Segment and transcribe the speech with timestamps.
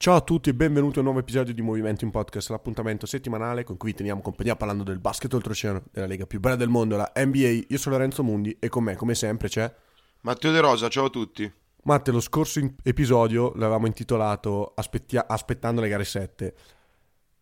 [0.00, 3.64] Ciao a tutti e benvenuti a un nuovo episodio di Movimento in Podcast, l'appuntamento settimanale
[3.64, 7.10] con cui teniamo compagnia parlando del basket oltreoceano, della lega più bella del mondo, la
[7.16, 7.64] NBA.
[7.68, 9.72] Io sono Lorenzo Mundi e con me, come sempre, c'è
[10.20, 10.88] Matteo De Rosa.
[10.88, 11.52] Ciao a tutti.
[11.82, 12.12] Matte.
[12.12, 16.54] Lo scorso in- episodio l'avevamo intitolato Aspettia- Aspettando le gare 7.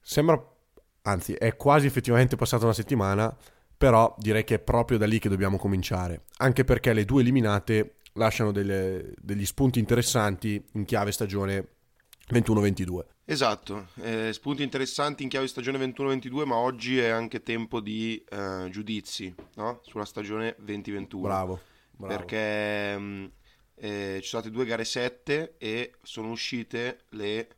[0.00, 0.42] Sembra,
[1.02, 3.36] anzi, è quasi effettivamente passata una settimana,
[3.76, 7.96] però direi che è proprio da lì che dobbiamo cominciare, anche perché le due eliminate
[8.14, 11.68] lasciano delle- degli spunti interessanti in chiave stagione
[12.28, 13.04] 21-22.
[13.24, 18.68] Esatto, eh, spunti interessanti in chiave stagione 21-22, ma oggi è anche tempo di eh,
[18.70, 19.80] giudizi no?
[19.82, 21.22] sulla stagione 2021.
[21.22, 21.60] Bravo,
[21.92, 22.14] bravo.
[22.14, 23.30] Perché mh,
[23.76, 27.48] eh, ci sono state due gare 7 e sono uscite le,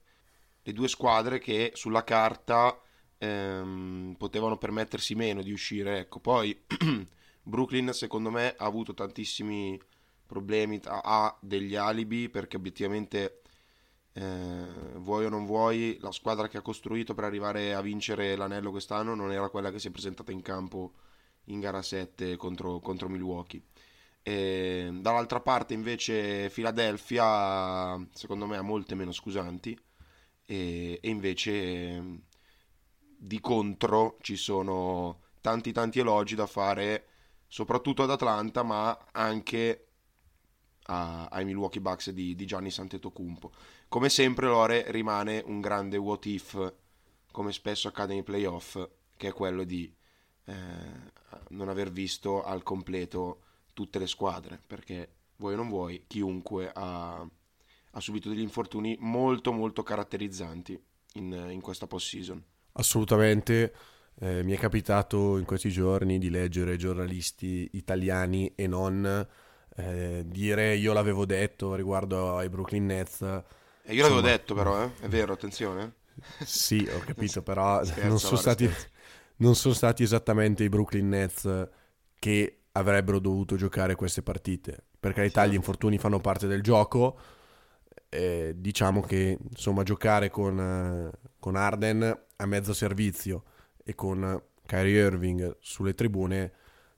[0.62, 2.78] le due squadre che sulla carta
[3.18, 5.98] ehm, potevano permettersi meno di uscire.
[6.00, 6.58] Ecco, poi
[7.42, 9.80] Brooklyn secondo me ha avuto tantissimi
[10.26, 13.40] problemi, ha- ha degli alibi perché obiettivamente
[14.18, 14.66] eh,
[14.96, 19.14] vuoi o non vuoi, la squadra che ha costruito per arrivare a vincere l'anello quest'anno
[19.14, 20.94] non era quella che si è presentata in campo
[21.44, 23.62] in gara 7 contro, contro Milwaukee.
[24.22, 29.78] E dall'altra parte invece Philadelphia secondo me ha molte meno scusanti
[30.44, 32.22] e, e invece
[33.16, 37.06] di contro ci sono tanti tanti elogi da fare
[37.46, 39.87] soprattutto ad Atlanta ma anche
[40.88, 43.52] a- ai Milwaukee Bucks di, di Gianni Santetocumpo.
[43.88, 46.74] Come sempre Lore rimane un grande what if,
[47.30, 48.78] come spesso accade nei playoff,
[49.16, 49.92] che è quello di
[50.44, 50.54] eh,
[51.50, 57.20] non aver visto al completo tutte le squadre, perché vuoi o non vuoi, chiunque ha,
[57.20, 60.80] ha subito degli infortuni molto molto caratterizzanti
[61.14, 62.42] in, in questa post-season.
[62.72, 63.74] Assolutamente.
[64.20, 69.24] Eh, mi è capitato in questi giorni di leggere giornalisti italiani e non
[69.78, 73.42] eh, dire io l'avevo detto riguardo ai Brooklyn Nets.
[73.82, 74.94] E io l'avevo Insomma, detto però, eh?
[75.00, 75.94] è vero, attenzione.
[76.40, 78.72] Sì, ho capito, però Scherzo, non, sono stati,
[79.36, 81.68] non sono stati esattamente i Brooklyn Nets
[82.18, 84.84] che avrebbero dovuto giocare queste partite.
[84.98, 85.48] Per carità, Sì.
[85.48, 87.18] gli infortuni fanno parte del gioco.
[88.10, 93.44] eh, diciamo che insomma giocare con, eh, con Arden a mezzo servizio
[93.84, 96.52] e con Kyrie Irving sulle tribune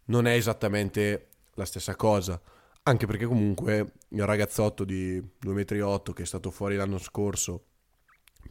[0.06, 2.40] non è esattamente la stessa cosa.
[2.82, 7.66] Anche perché comunque il ragazzotto di 2,8 m che è stato fuori l'anno scorso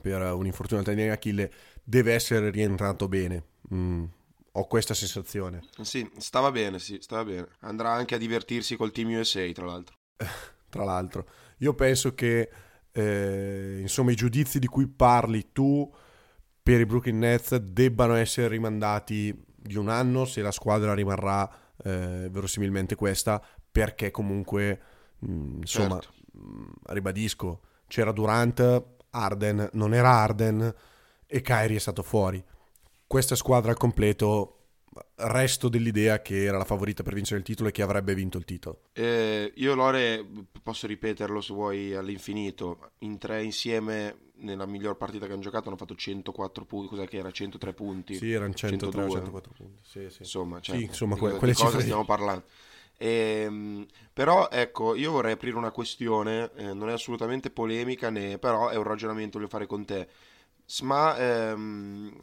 [0.01, 1.51] per un infortunio al tendine d'Achille
[1.83, 3.43] deve essere rientrato bene.
[3.73, 4.03] Mm,
[4.51, 5.61] ho questa sensazione.
[5.81, 7.47] Sì, stava bene, sì, stava bene.
[7.61, 9.95] Andrà anche a divertirsi col Team USA, tra l'altro.
[10.69, 11.27] Tra l'altro,
[11.59, 12.47] io penso che
[12.91, 15.91] eh, insomma i giudizi di cui parli tu
[16.61, 21.49] per i Brooklyn Nets debbano essere rimandati di un anno se la squadra rimarrà
[21.83, 24.79] eh, verosimilmente questa, perché comunque
[25.25, 26.13] mm, insomma Certo.
[26.37, 30.73] mm, ribadisco, c'era Durant, Arden non era Arden
[31.25, 32.43] e Kyrie è stato fuori.
[33.07, 34.55] Questa squadra al completo
[35.15, 38.45] resto dell'idea che era la favorita per vincere il titolo e che avrebbe vinto il
[38.45, 38.81] titolo.
[38.93, 40.25] Eh, io Lore
[40.61, 42.91] posso ripeterlo se vuoi all'infinito.
[42.99, 46.89] In tre insieme, nella miglior partita che hanno giocato, hanno fatto 104 punti.
[46.89, 47.31] Cos'è che era?
[47.31, 48.15] 103 punti.
[48.15, 49.15] Sì, erano 103 102.
[49.15, 49.81] 104 punti.
[49.85, 50.17] Sì, sì.
[50.21, 52.43] Insomma, cioè, Sì, insomma, di que- cosa- quelle di cosa cifre stiamo parlando.
[53.01, 58.69] Ehm, però ecco, io vorrei aprire una questione, eh, non è assolutamente polemica, né, però
[58.69, 60.07] è un ragionamento che voglio fare con te.
[60.83, 62.21] Ma ehm,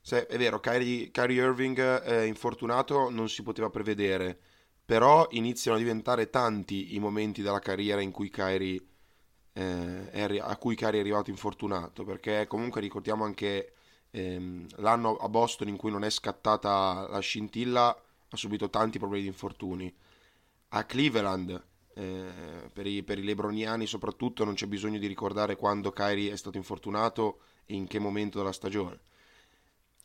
[0.00, 4.38] se- è vero, Kyrie, Kyrie Irving è infortunato, non si poteva prevedere,
[4.84, 8.80] però iniziano a diventare tanti i momenti della carriera in cui Kyrie,
[9.52, 13.74] eh, a cui Kyrie è arrivato infortunato, perché comunque ricordiamo anche
[14.10, 17.96] ehm, l'anno a Boston in cui non è scattata la scintilla,
[18.30, 19.92] ha subito tanti problemi di infortuni.
[20.70, 21.62] A Cleveland,
[21.94, 26.36] eh, per i, per i Lebroniani soprattutto, non c'è bisogno di ricordare quando Kyrie è
[26.36, 29.00] stato infortunato e in che momento della stagione.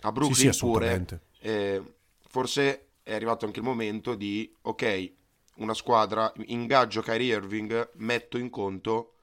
[0.01, 1.21] A Sì, Brooklyn sì, pure, assolutamente.
[1.39, 1.81] eh,
[2.27, 5.11] forse è arrivato anche il momento di, ok,
[5.57, 9.13] una squadra, ingaggio Kyrie Irving, metto in conto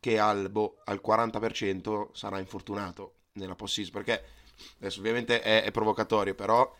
[0.00, 4.24] che al, boh, al 40% sarà infortunato nella post-season, perché
[4.78, 6.70] adesso ovviamente è, è provocatorio, però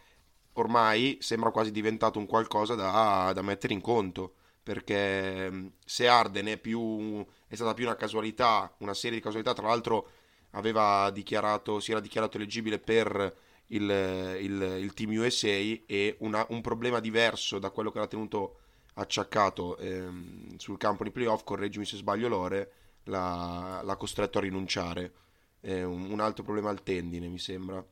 [0.60, 6.46] ormai sembra quasi diventato un qualcosa da, da mettere in conto, perché mh, se Arden
[6.46, 10.08] è, più, è stata più una casualità, una serie di casualità, tra l'altro
[10.52, 13.36] aveva dichiarato, si era dichiarato eleggibile per
[13.68, 13.82] il,
[14.40, 18.56] il, il Team USA e una- un problema diverso da quello che era tenuto
[18.94, 22.72] acciaccato ehm, sul campo di playoff, correggimi se sbaglio Lore,
[23.04, 25.12] l'ha, l'ha costretto a rinunciare.
[25.60, 27.84] Eh, un, un altro problema al tendine, mi sembra,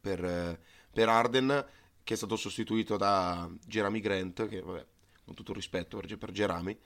[0.00, 0.58] per,
[0.98, 1.66] per Arden,
[2.04, 4.86] che è stato sostituito da Jeremy Grant, che vabbè,
[5.24, 6.78] con tutto il rispetto per, per Jeremy,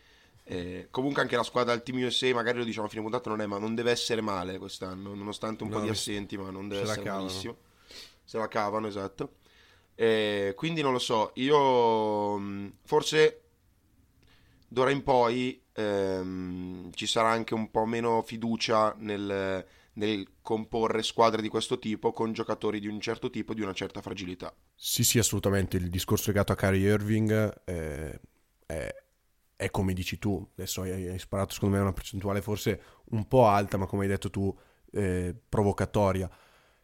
[0.44, 3.40] Eh, comunque anche la squadra del Team USA, magari lo diciamo a fine puntata, non
[3.40, 6.68] è, ma non deve essere male quest'anno, nonostante un No, po' di assenti, ma non
[6.68, 7.56] deve essere malissimo.
[8.24, 9.36] Se la cavano, esatto.
[9.94, 13.40] Eh, quindi non lo so, io mh, forse
[14.68, 19.64] d'ora in poi ehm, ci sarà anche un po' meno fiducia nel,
[19.94, 24.02] nel comporre squadre di questo tipo con giocatori di un certo tipo, di una certa
[24.02, 24.54] fragilità.
[24.74, 25.76] Sì, sì, assolutamente.
[25.76, 28.20] Il discorso legato a Kyrie Irving eh,
[28.66, 28.94] è,
[29.56, 30.46] è come dici tu.
[30.54, 34.08] Adesso hai, hai sparato, secondo me, una percentuale forse un po' alta, ma come hai
[34.08, 34.54] detto tu,
[34.92, 36.28] eh, provocatoria.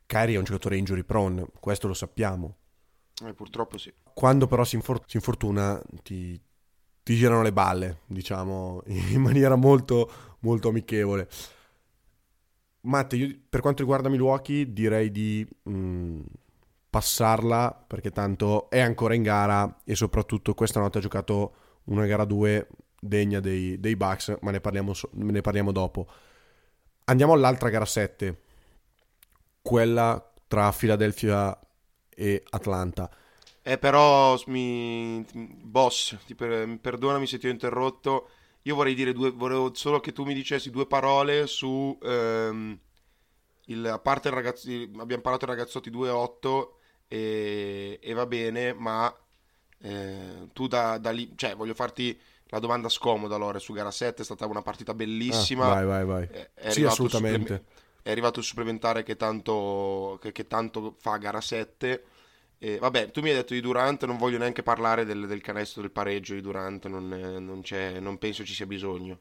[0.07, 2.57] Kyrie è un giocatore injury prone, questo lo sappiamo.
[3.27, 3.93] Eh, purtroppo sì.
[4.15, 6.41] Quando però si, infor- si infortuna, ti,
[7.03, 11.29] ti girano le balle, diciamo, in maniera molto, molto amichevole.
[12.83, 16.21] Matte, io per quanto riguarda Milwaukee direi di mh,
[16.89, 21.55] passarla perché tanto è ancora in gara e soprattutto questa notte ha giocato
[21.85, 22.69] una gara 2
[23.01, 26.07] degna dei, dei Bucks, ma ne parliamo, ne parliamo dopo.
[27.05, 28.43] Andiamo all'altra gara 7,
[29.63, 31.59] quella tra Philadelphia
[32.09, 33.11] e Atlanta.
[33.63, 35.25] Eh, però, mi...
[35.35, 38.31] boss, ti per- perdonami se ti ho interrotto.
[38.63, 42.79] Io vorrei dire due, volevo solo che tu mi dicessi due parole su, ehm,
[43.67, 44.69] il, a parte il ragazzo,
[44.99, 46.77] abbiamo parlato dei ragazzotti 2-8
[47.09, 49.15] e, e va bene, ma
[49.81, 54.23] eh, tu da, da lì, cioè voglio farti la domanda scomoda, Lore, su gara 7
[54.23, 55.71] è stata una partita bellissima.
[55.73, 56.29] Ah, vai, vai, vai.
[56.29, 57.39] È, è Sì, assolutamente.
[57.39, 62.05] suppleme- è arrivato il supplementare che tanto, che, che tanto fa gara 7.
[62.61, 65.81] E, vabbè, tu mi hai detto di Durant, non voglio neanche parlare del, del canestro
[65.83, 69.21] del pareggio di Durant, non, eh, non c'è, non penso ci sia bisogno.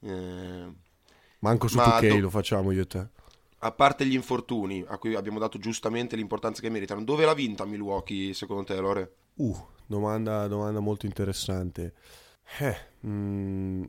[0.00, 0.72] Eh,
[1.40, 3.08] Manco su Ma 2K do- lo facciamo io e te.
[3.60, 7.64] a parte gli infortuni, a cui abbiamo dato giustamente l'importanza che meritano, dove l'ha vinta
[7.64, 9.14] Milwaukee secondo te, Lore?
[9.36, 9.56] Uh,
[9.86, 11.94] domanda, domanda molto interessante.
[12.58, 13.84] Eh, mm,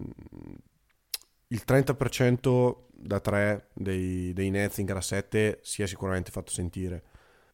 [1.49, 7.03] il 30% da 3 dei, dei Nets in gara 7 si è sicuramente fatto sentire.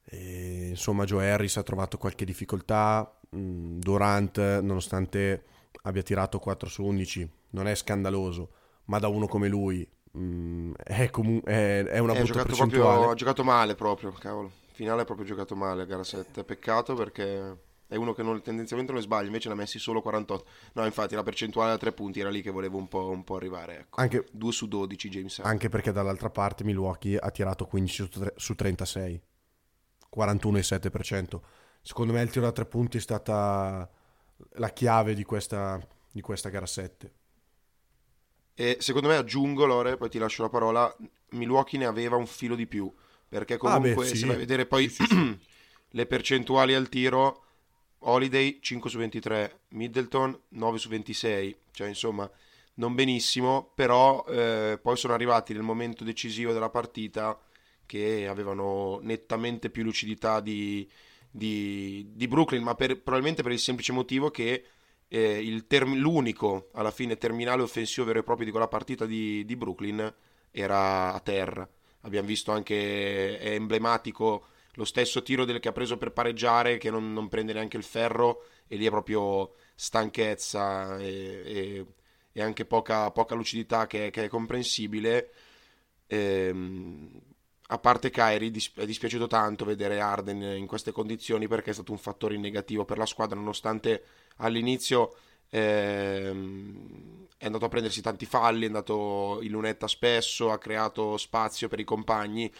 [0.09, 3.11] E, insomma, Joe Harris ha trovato qualche difficoltà.
[3.35, 5.43] mm, Durant, nonostante
[5.83, 8.51] abbia tirato 4 su 11, non è scandaloso,
[8.85, 9.87] ma da uno come lui
[10.17, 12.69] mm, è, comu- è, è una ha brutta percentuale.
[12.93, 14.51] proprio, ha giocato male proprio, cavolo.
[14.71, 16.43] Finale ha proprio giocato male a gara 7.
[16.43, 17.57] Peccato perché
[17.87, 20.45] è uno che non- tendenzialmente non sbaglia, invece ne ha messi solo 48.
[20.73, 23.35] No, infatti la percentuale da tre punti era lì che volevo un po', un po'
[23.37, 23.79] arrivare.
[23.79, 23.99] Ecco.
[24.01, 25.39] Anche, 2 su 12 James.
[25.39, 29.21] Anche perché dall'altra parte Milwaukee ha tirato 15 su tre- su 36,
[30.15, 31.39] 41,7%.
[31.81, 33.89] Secondo me il tiro da tre punti è stata
[34.53, 35.79] la chiave di questa,
[36.11, 37.13] di questa gara 7.
[38.53, 40.93] E secondo me aggiungo, Lore, poi ti lascio la parola,
[41.29, 42.91] Milwaukee ne aveva un filo di più,
[43.27, 44.17] perché comunque Ah, beh, sì.
[44.17, 44.91] se vai a vedere poi
[45.89, 47.43] le percentuali al tiro,
[47.99, 52.29] Holiday 5 su 23, Middleton 9 su 26, cioè insomma
[52.75, 57.37] non benissimo, però eh, poi sono arrivati nel momento decisivo della partita
[57.87, 60.87] che avevano nettamente più lucidità di,
[61.31, 64.63] di, di Brooklyn, ma per- probabilmente per il semplice motivo che
[65.07, 69.55] eh, term- l'unico alla fine terminale offensivo vero e proprio di quella partita di, di
[69.55, 70.13] Brooklyn
[70.51, 71.67] era a terra.
[72.01, 76.91] Abbiamo visto anche, è emblematico lo stesso tiro del che ha preso per pareggiare, che
[76.91, 81.85] non, non prende neanche il ferro, e lì è proprio stanchezza e, e-
[82.37, 85.31] e anche poca, poca lucidità che, che è comprensibile.
[86.05, 87.09] Ehm,
[87.67, 88.11] a parte
[88.49, 92.85] dis- è dispiaciuto tanto vedere Arden in queste condizioni perché è stato un fattore negativo
[92.85, 94.03] per la squadra, nonostante
[94.37, 95.15] all'inizio
[95.49, 101.67] ehm, è andato a prendersi tanti falli, è andato in lunetta spesso, ha creato spazio
[101.67, 102.51] per i compagni,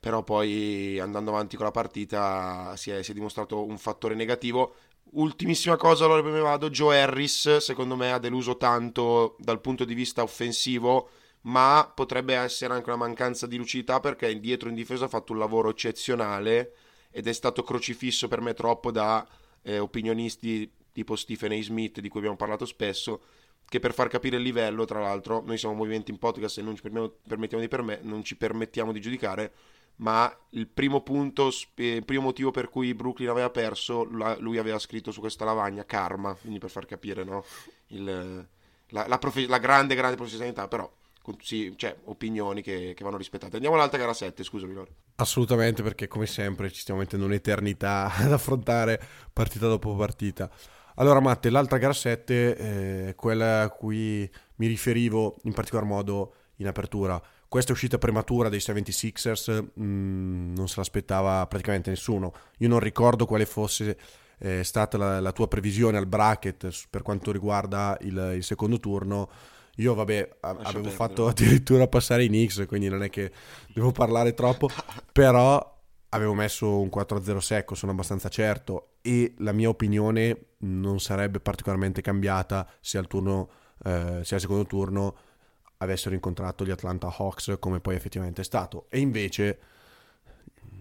[0.00, 4.74] però poi andando avanti con la partita si è, si è dimostrato un fattore negativo.
[5.12, 9.94] Ultimissima cosa, allora ne vado, Joe Harris secondo me ha deluso tanto dal punto di
[9.94, 11.10] vista offensivo,
[11.42, 15.38] ma potrebbe essere anche una mancanza di lucidità perché dietro in difesa ha fatto un
[15.38, 16.74] lavoro eccezionale
[17.10, 19.26] ed è stato crocifisso per me troppo da
[19.62, 21.62] eh, opinionisti tipo Stephen A.
[21.62, 23.22] Smith, di cui abbiamo parlato spesso,
[23.68, 26.76] che per far capire il livello, tra l'altro, noi siamo movimenti in podcast e non
[26.76, 29.52] ci permettiamo, di, perme- non ci permettiamo di giudicare,
[29.96, 34.78] ma il primo punto, eh, il primo motivo per cui Brooklyn aveva perso, lui aveva
[34.78, 37.44] scritto su questa lavagna karma, quindi per far capire no?
[37.88, 38.46] Il-
[38.88, 40.90] la, la profe- la grande, grande professionalità, però
[41.22, 43.54] con- sì, cioè, opinioni che, che vanno rispettate.
[43.54, 44.90] Andiamo all'altra gara 7, scusami Lore.
[45.16, 49.00] Assolutamente, perché come sempre ci stiamo mettendo un'eternità ad affrontare
[49.32, 50.50] partita dopo partita.
[50.96, 56.66] Allora, Matte, l'altra gara 7 eh, quella a cui mi riferivo in particolar modo in
[56.66, 57.20] apertura.
[57.48, 62.32] Questa uscita prematura dei 76ers mm, non se l'aspettava praticamente nessuno.
[62.58, 63.96] Io non ricordo quale fosse
[64.42, 69.30] è stata la, la tua previsione al bracket per quanto riguarda il, il secondo turno.
[69.76, 70.90] Io, vabbè, a- avevo perdere.
[70.94, 73.32] fatto addirittura passare i Knicks, quindi non è che
[73.72, 74.68] devo parlare troppo,
[75.12, 75.70] però
[76.10, 82.02] avevo messo un 4-0 secco, sono abbastanza certo, e la mia opinione non sarebbe particolarmente
[82.02, 83.48] cambiata se al, turno,
[83.84, 85.16] eh, se al secondo turno
[85.78, 88.86] avessero incontrato gli Atlanta Hawks, come poi effettivamente è stato.
[88.90, 89.58] E invece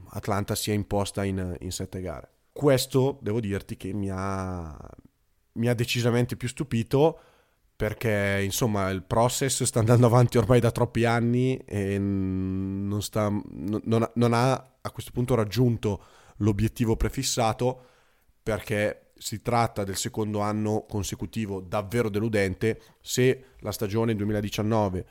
[0.10, 2.30] Atlanta si è imposta in, in sette gare.
[2.52, 4.78] Questo devo dirti che mi ha,
[5.54, 7.20] mi ha decisamente più stupito
[7.82, 14.08] perché insomma il process sta andando avanti ormai da troppi anni e non, sta, non,
[14.14, 16.04] non ha a questo punto raggiunto
[16.38, 17.86] l'obiettivo prefissato
[18.44, 22.80] perché si tratta del secondo anno consecutivo davvero deludente.
[23.02, 25.06] Se la stagione 2019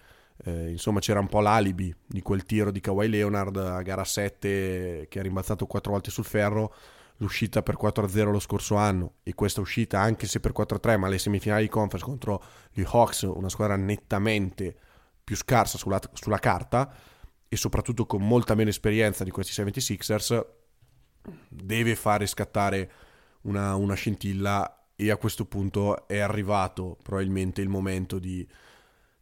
[0.44, 5.06] eh, insomma c'era un po' l'alibi di quel tiro di Kawhi Leonard a gara 7
[5.08, 6.72] che ha rimbalzato quattro volte sul ferro
[7.20, 11.18] l'uscita per 4-0 lo scorso anno e questa uscita anche se per 4-3 ma le
[11.18, 14.76] semifinali di conference contro gli Hawks una squadra nettamente
[15.22, 16.92] più scarsa sulla, sulla carta
[17.48, 20.44] e soprattutto con molta meno esperienza di questi 76ers
[21.48, 22.90] deve fare scattare
[23.42, 28.46] una, una scintilla e a questo punto è arrivato probabilmente il momento di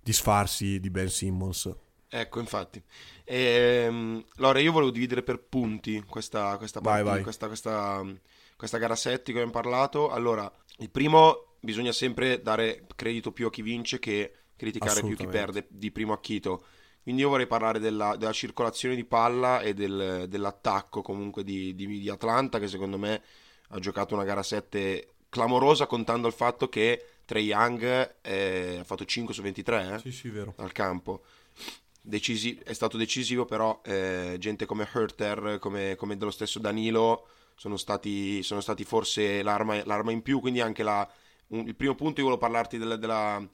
[0.01, 1.71] disfarsi di Ben Simmons.
[2.09, 2.83] Ecco, infatti.
[3.29, 7.23] Ehm, Lore, io volevo dividere per punti questa, questa, Vai, partita, vai.
[7.23, 8.05] questa, questa,
[8.57, 10.11] questa gara 7 che abbiamo parlato.
[10.11, 15.27] Allora, il primo bisogna sempre dare credito più a chi vince che criticare più chi
[15.27, 16.65] perde di primo acchito.
[17.03, 21.87] Quindi io vorrei parlare della, della circolazione di palla e del- dell'attacco comunque di, di,
[21.87, 23.23] di Atlanta che secondo me
[23.69, 29.05] ha giocato una gara 7 clamorosa contando il fatto che Trey Young eh, ha fatto
[29.05, 31.23] 5 su 23 eh, Sì, sì, al campo.
[32.09, 37.77] Decisi- è stato decisivo, però eh, gente come Herter, come, come dello stesso Danilo, sono
[37.77, 40.41] stati, sono stati forse l'arma, l'arma in più.
[40.41, 41.07] Quindi anche la,
[41.49, 43.47] un- il primo punto io volevo parlarti della, della,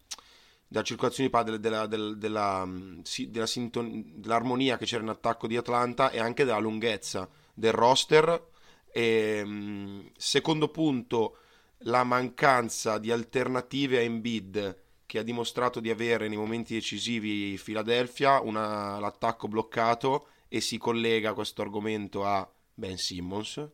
[0.69, 6.21] della circolazione di palla, della, della, sinton- dell'armonia che c'era in attacco di Atlanta e
[6.21, 8.51] anche della lunghezza del roster.
[8.93, 11.39] E, mm, secondo punto,
[11.79, 14.83] la mancanza di alternative a Embiid
[15.15, 21.35] che ha dimostrato di avere nei momenti decisivi Philadelphia, una- l'attacco bloccato e si collega
[21.35, 23.65] questo argomento a Ben Simmons,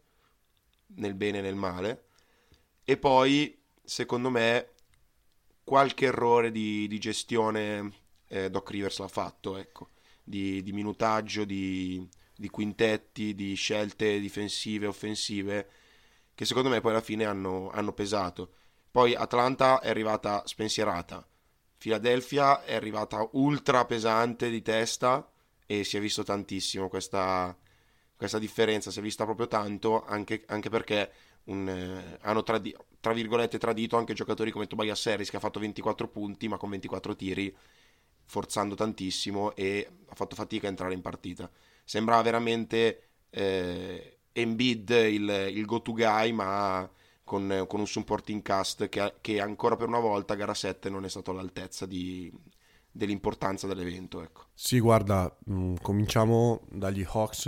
[0.97, 2.09] nel bene e nel male.
[2.85, 4.73] E poi, secondo me,
[5.65, 7.91] qualche errore di, di gestione
[8.29, 9.93] eh, Doc Rivers l'ha fatto, ecco,
[10.23, 12.07] di, di minutaggio, di,
[12.37, 15.71] di quintetti, di scelte difensive, offensive,
[16.35, 18.57] che secondo me poi alla fine hanno, hanno pesato.
[18.91, 21.25] Poi Atlanta è arrivata spensierata,
[21.81, 25.27] Philadelphia è arrivata ultra pesante di testa
[25.65, 27.57] e si è visto tantissimo questa,
[28.15, 31.11] questa differenza, si è vista proprio tanto anche, anche perché
[31.45, 35.59] un, eh, hanno tradi- tra virgolette tradito anche giocatori come Tobias Harris che ha fatto
[35.59, 37.57] 24 punti ma con 24 tiri
[38.25, 41.51] forzando tantissimo e ha fatto fatica a entrare in partita.
[41.83, 46.87] Sembrava veramente eh, Embiid il, il go-to guy ma
[47.31, 51.09] con, con un supporting cast che, che ancora per una volta gara 7 non è
[51.09, 52.29] stato all'altezza di-
[52.91, 54.21] dell'importanza dell'evento.
[54.21, 54.47] Ecco.
[54.53, 57.47] Sì, guarda, mh, cominciamo dagli Hawks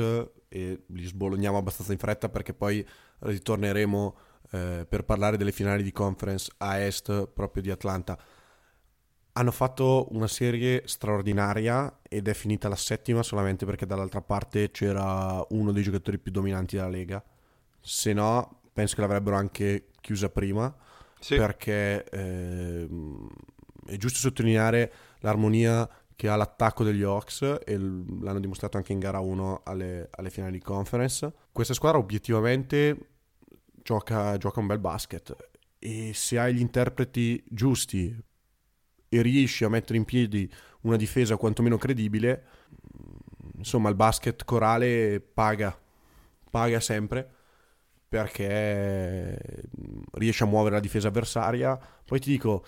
[0.48, 2.86] e li sbologniamo abbastanza in fretta perché poi
[3.18, 4.16] ritorneremo
[4.52, 8.16] eh, per parlare delle finali di conference a est proprio di Atlanta.
[9.32, 15.44] Hanno fatto una serie straordinaria ed è finita la settima solamente perché dall'altra parte c'era
[15.48, 17.24] uno dei giocatori più dominanti della Lega.
[17.80, 20.74] Se no, penso che l'avrebbero anche chiusa prima
[21.20, 21.36] Sì.
[21.36, 23.28] perché ehm,
[23.86, 29.18] è giusto sottolineare l'armonia che ha l'attacco degli Hawks e l'hanno dimostrato anche in gara
[29.20, 31.32] 1 alle, alle finali di conference.
[31.50, 33.08] Questa squadra obiettivamente
[33.82, 35.34] gioca, gioca un bel basket
[35.78, 38.16] e se hai gli interpreti giusti
[39.08, 40.50] e riesci a mettere in piedi
[40.82, 42.44] una difesa quantomeno credibile,
[43.56, 45.76] insomma il basket corale paga,
[46.50, 47.30] paga sempre
[48.12, 49.38] perché
[50.12, 51.78] riesce a muovere la difesa avversaria.
[52.04, 52.62] Poi ti dico,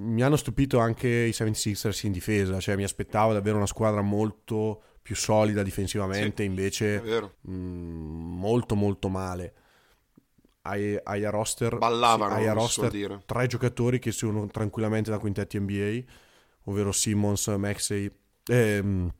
[0.00, 4.82] mi hanno stupito anche i 76ers in difesa, cioè mi aspettavo davvero una squadra molto
[5.00, 7.00] più solida difensivamente, È invece
[7.40, 9.54] mh, molto molto male.
[10.60, 13.22] Hai, hai a roster, Ballavano, sì, hai a roster dire.
[13.24, 16.00] tre giocatori che sono tranquillamente da quintetti NBA,
[16.64, 18.10] ovvero Simmons, Maxey,
[18.46, 19.10] ehm,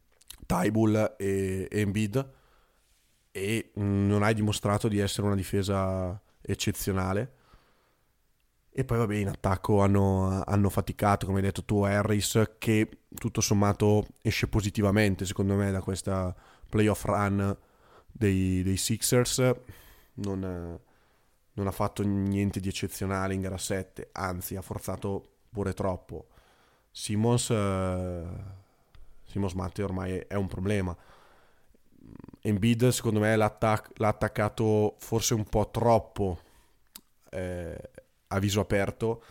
[0.44, 2.35] Tybull e, e Embiid
[3.36, 7.32] e non hai dimostrato di essere una difesa eccezionale.
[8.70, 13.42] E poi vabbè, in attacco hanno, hanno faticato, come hai detto tu, Harris, che tutto
[13.42, 16.34] sommato esce positivamente, secondo me, da questa
[16.68, 17.56] playoff run
[18.10, 19.54] dei, dei Sixers.
[20.14, 20.80] Non,
[21.52, 26.28] non ha fatto niente di eccezionale in gara 7, anzi ha forzato pure troppo.
[26.90, 28.24] Simmons, eh,
[29.24, 30.96] Simmons Matte ormai è un problema.
[32.46, 36.38] Embiid secondo me l'ha, attac- l'ha attaccato forse un po' troppo
[37.30, 37.90] eh,
[38.28, 39.22] a viso aperto,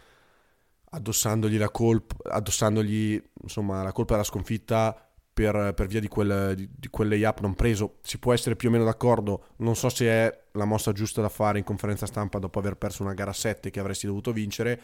[0.92, 6.70] addossandogli la colpa, addossandogli insomma la colpa della sconfitta per, per via di quel, di,
[6.74, 7.98] di quel layup non preso.
[8.02, 11.30] Si può essere più o meno d'accordo, non so se è la mossa giusta da
[11.30, 14.82] fare in conferenza stampa dopo aver perso una gara 7 che avresti dovuto vincere,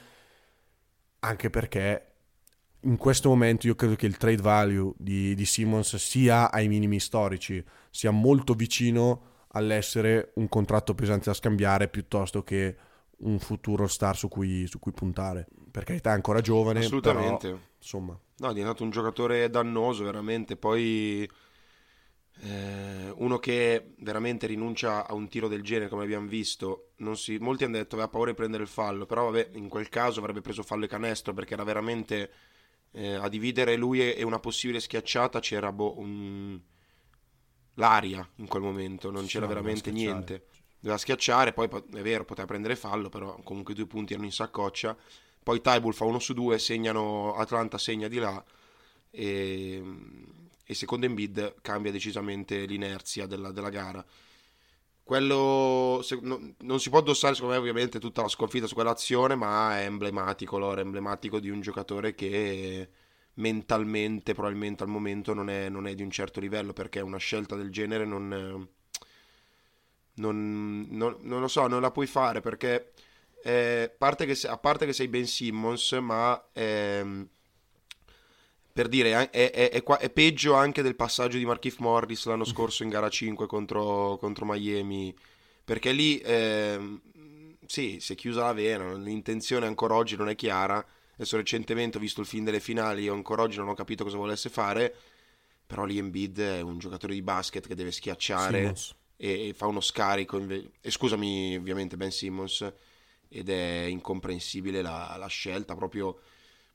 [1.19, 2.10] anche perché
[2.83, 6.99] in questo momento io credo che il trade value di, di Simmons sia ai minimi
[6.99, 12.75] storici, sia molto vicino all'essere un contratto pesante da scambiare piuttosto che
[13.19, 15.47] un futuro star su cui, su cui puntare.
[15.69, 17.47] Per carità è ancora giovane, Assolutamente.
[17.47, 18.19] però, insomma.
[18.37, 20.55] No, è diventato un giocatore dannoso, veramente.
[20.55, 21.29] Poi
[22.43, 27.65] eh, uno che veramente rinuncia a un tiro del genere, come abbiamo visto, si, molti
[27.65, 30.63] hanno detto aveva paura di prendere il fallo, però vabbè, in quel caso avrebbe preso
[30.63, 32.31] fallo e canestro perché era veramente
[32.91, 36.59] eh, a dividere lui e una possibile schiacciata c'era boh, un...
[37.75, 40.45] l'aria in quel momento, non Sì, c'era veramente niente.
[40.79, 44.33] Doveva schiacciare, poi è vero, poteva prendere fallo, però comunque i due punti erano in
[44.33, 44.97] saccoccia.
[45.43, 48.43] Poi Tybull fa uno su due, segnano, Atlanta segna di là
[49.11, 49.83] e,
[50.63, 54.03] e secondo Embiid cambia decisamente l'inerzia della, della gara.
[55.11, 59.35] Quello se- no- non si può addossare secondo me ovviamente tutta la sconfitta su quell'azione,
[59.35, 62.89] ma è emblematico, Lore, è emblematico di un giocatore che
[63.33, 67.57] mentalmente probabilmente al momento non è, non è di un certo livello perché una scelta
[67.57, 68.69] del genere non,
[70.15, 72.93] non, non- lo so, non la puoi fare perché
[73.43, 77.27] eh, parte che a parte che sei Ben Simmons, ma ehm,
[78.73, 82.83] per dire, è, è- è è peggio anche del passaggio di Markif Morris l'anno scorso
[82.83, 85.13] in gara 5 contro, contro Miami,
[85.63, 87.01] perché lì ehm,
[87.65, 90.85] sì, si è chiusa la vena, l'intenzione ancora oggi non è chiara.
[91.13, 94.17] Adesso recentemente ho visto il film delle finali, io ancora oggi non ho capito cosa
[94.17, 94.93] volesse fare,
[95.65, 98.75] però lì Embiid è un giocatore di basket che deve schiacciare
[99.17, 102.71] e, e fa uno scarico, inve- e scusami ovviamente Ben Simmons,
[103.29, 106.19] ed è incomprensibile la, la scelta, proprio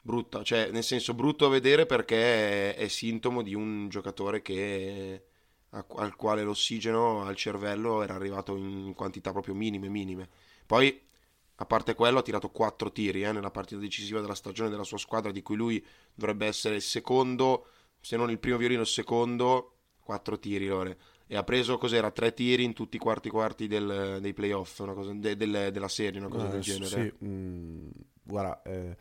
[0.07, 5.25] brutta, cioè nel senso brutto a vedere perché è, è sintomo di un giocatore che,
[5.71, 10.29] a- al quale l'ossigeno al cervello era arrivato in quantità proprio minime, minime.
[10.67, 11.01] Poi,
[11.57, 14.99] a parte quello, ha tirato 4 tiri eh, nella partita decisiva della stagione della sua
[14.99, 17.67] squadra, di cui lui dovrebbe essere il secondo,
[18.01, 20.99] se non il primo violino, il secondo, 4 tiri, Lore.
[21.27, 24.93] E ha preso, cos'era, 3 tiri in tutti i quarti quarti del- dei playoff, una
[24.93, 27.11] cosa, de- del- della serie, una cosa Eh, del genere.
[27.11, 27.89] Sì, mm,
[28.23, 28.97] guarda, eh,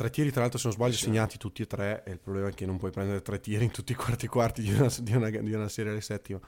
[0.00, 2.54] tre tiri tra l'altro se non sbaglio segnati tutti e tre e il problema è
[2.54, 5.28] che non puoi prendere tre tiri in tutti i quarti quarti di una, di una-
[5.28, 6.40] di una serie alle settima.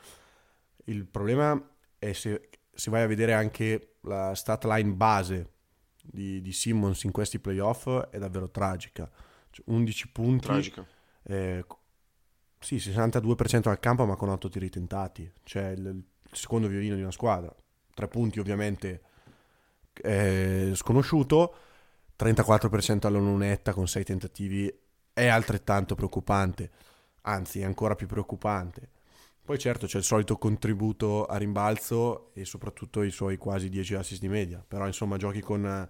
[0.84, 1.62] Il problema
[1.98, 5.50] è se, se vai a vedere anche la stat line base
[6.02, 9.10] di, di Simmons in questi playoff è davvero tragica.
[9.50, 10.86] Cioè, 11 punti, Tragica.
[11.24, 11.64] eh,
[12.58, 17.02] sì, 62% al campo ma con 8 tiri tentati, cioè il, il secondo violino di
[17.02, 17.54] una squadra.
[17.94, 19.02] Tre punti ovviamente
[20.02, 21.54] eh, sconosciuto,
[22.18, 24.72] 34% alla lunetta con 6 tentativi
[25.12, 26.70] è altrettanto preoccupante,
[27.22, 28.90] anzi è ancora più preoccupante.
[29.44, 34.20] Poi certo c'è il solito contributo a rimbalzo e soprattutto i suoi quasi 10 assist
[34.20, 35.88] di media, però insomma giochi con,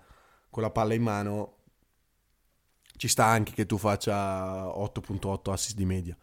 [0.48, 1.58] con la palla in mano,
[2.96, 6.16] ci sta anche che tu faccia 8.8 assist di media.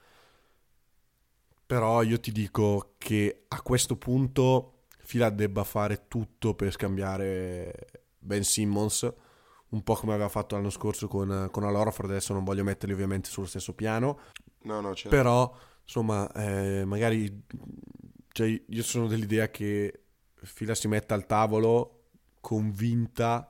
[1.66, 8.44] Però io ti dico che a questo punto Fila debba fare tutto per scambiare Ben
[8.44, 9.12] Simmons,
[9.70, 12.94] un po' come aveva fatto l'anno scorso con, con Al Horford, adesso non voglio metterli
[12.94, 14.20] ovviamente sullo stesso piano,
[14.62, 15.10] No, no, certo.
[15.16, 17.46] però insomma eh, magari
[18.32, 20.04] cioè, io sono dell'idea che
[20.36, 22.04] Fila si metta al tavolo
[22.40, 23.50] convinta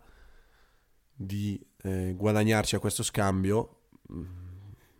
[1.13, 4.25] di eh, guadagnarci a questo scambio, mm,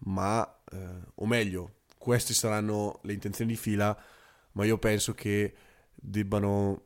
[0.05, 3.97] ma eh, o meglio, queste saranno le intenzioni di Fila,
[4.53, 5.53] ma io penso che
[5.95, 6.81] debbano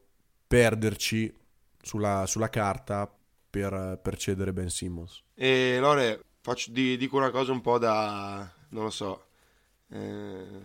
[0.48, 1.36] perderci
[1.82, 3.12] sulla, sulla carta
[3.54, 5.22] per, per cedere Ben Simmons.
[5.36, 9.26] E Lore, faccio, di- dico una cosa un po' da, non lo so,
[9.90, 10.62] eh,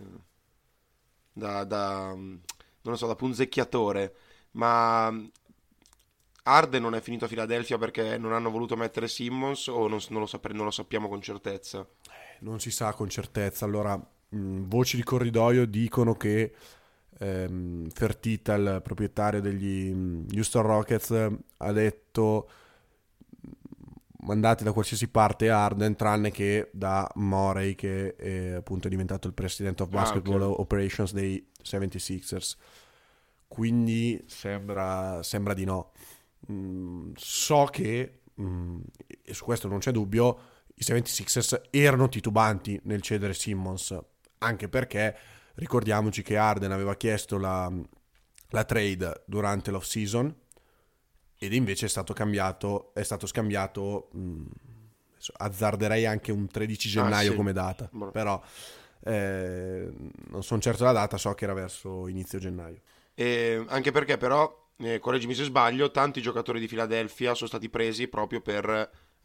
[1.33, 2.41] da, da, non
[2.81, 4.13] lo so, da punzecchiatore,
[4.51, 5.11] ma
[6.43, 10.21] Arden non è finito a Filadelfia perché non hanno voluto mettere Simmons o non, non
[10.21, 11.87] lo, sapre- non lo sappiamo con certezza?
[12.39, 13.65] Non si sa con certezza.
[13.65, 16.53] Allora, mh, voci di corridoio dicono che
[17.19, 21.11] ehm, Fertita, il proprietario degli mh, Houston Rockets,
[21.57, 22.49] ha detto
[24.21, 29.33] mandate da qualsiasi parte Arden tranne che da Morey che è appunto è diventato il
[29.33, 30.59] president of Ah, basketball ok.
[30.59, 32.55] operations dei 76ers
[33.47, 35.91] quindi sembra, sembra di no.
[36.51, 38.79] Mm, so che, mm,
[39.23, 40.39] e su questo non c'è dubbio,
[40.75, 43.97] i 76ers erano titubanti nel cedere Simmons,
[44.37, 45.17] anche perché
[45.55, 47.73] ricordiamoci che Arden aveva chiesto la,
[48.49, 50.33] la trade durante l'off season
[51.41, 54.43] ed invece è stato cambiato, è stato scambiato, mh,
[55.37, 57.37] azzarderei anche un 13 gennaio ah, sì.
[57.37, 58.11] come data, Buono.
[58.11, 58.41] però
[59.05, 59.89] eh,
[60.29, 62.81] non sono certo la data, so che era verso inizio gennaio.
[63.15, 68.09] E anche perché però, eh, correggimi se sbaglio, tanti giocatori di Philadelphia sono stati presi
[68.09, 68.67] proprio per,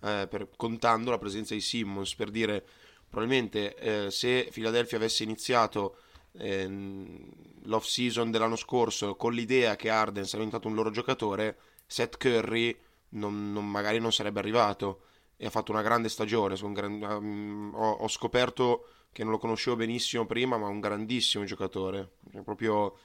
[0.01, 2.65] eh, per contando la presenza di Simmons, per dire
[3.09, 5.97] probabilmente eh, se Philadelphia avesse iniziato
[6.39, 7.29] ehm,
[7.65, 12.77] l'off season dell'anno scorso con l'idea che Arden sarebbe diventato un loro giocatore, Seth Curry
[13.11, 15.03] non, non, magari non sarebbe arrivato
[15.37, 16.57] e ha fatto una grande stagione.
[16.73, 22.17] Gran, ho, ho, scoperto che non lo conoscevo benissimo prima, ma un grandissimo giocatore.
[22.45, 22.97] Proprio,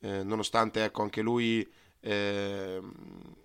[0.00, 1.68] eh, nonostante ecco, anche lui
[2.00, 2.80] eh,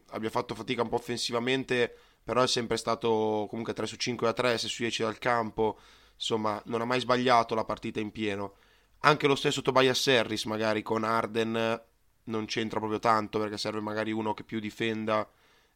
[0.09, 1.93] abbia fatto fatica un po' offensivamente,
[2.23, 5.79] però è sempre stato comunque 3 su 5 a 3, 6 su 10 dal campo.
[6.15, 8.55] Insomma, non ha mai sbagliato la partita in pieno.
[8.99, 11.81] Anche lo stesso Tobias Harris, magari con Arden,
[12.25, 15.29] non c'entra proprio tanto perché serve magari uno che più difenda,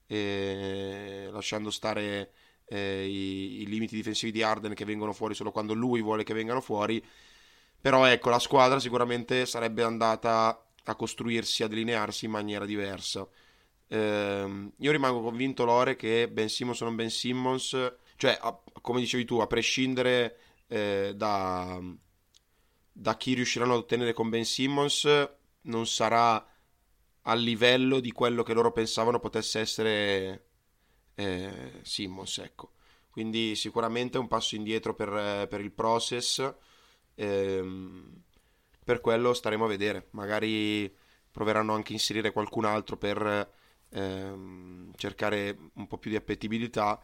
[0.08, 2.32] eh, lasciando stare
[2.66, 6.34] eh, i, i, limiti difensivi di Arden che vengono fuori solo quando lui vuole che
[6.34, 7.04] vengano fuori.
[7.82, 13.28] Però ecco, la squadra sicuramente sarebbe andata a costruirsi, a delinearsi in maniera diversa.
[13.88, 19.00] Eh, io rimango convinto, Lore, che Ben Simmons o non Ben Simmons, cioè, a, come
[19.00, 21.80] dicevi tu, a prescindere eh, da,
[22.92, 25.08] da chi riusciranno ad ottenere con Ben Simmons,
[25.62, 26.46] non sarà
[27.24, 30.46] a livello di quello che loro pensavano potesse essere
[31.16, 32.74] eh, Simmons, ecco.
[33.10, 36.54] Quindi sicuramente un passo indietro per, per il process.
[37.16, 38.24] Ehm,
[38.90, 40.08] per quello staremo a vedere.
[40.12, 40.92] Magari
[41.30, 43.52] proveranno anche a inserire qualcun altro per
[43.90, 47.00] ehm, cercare un po' più di appetibilità.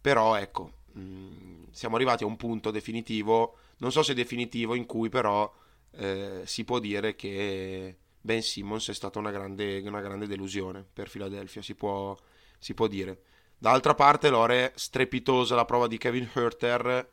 [0.00, 4.86] Però ecco, mh, mm, siamo arrivati a un punto definitivo, non so se definitivo, in
[4.86, 5.52] cui però
[5.96, 11.08] eh, si può dire che Ben Simmons è stata una grande, una grande delusione per
[11.08, 12.16] Philadelphia, si può,
[12.58, 13.22] si può dire.
[13.58, 17.08] D'altra parte, Lore, strepitosa la prova di Kevin Herter,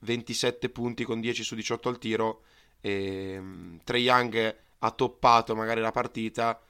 [0.00, 2.42] 27 punti con 10 su 18 al tiro.
[2.80, 6.60] E, um, Trey Young ha toppato magari la partita,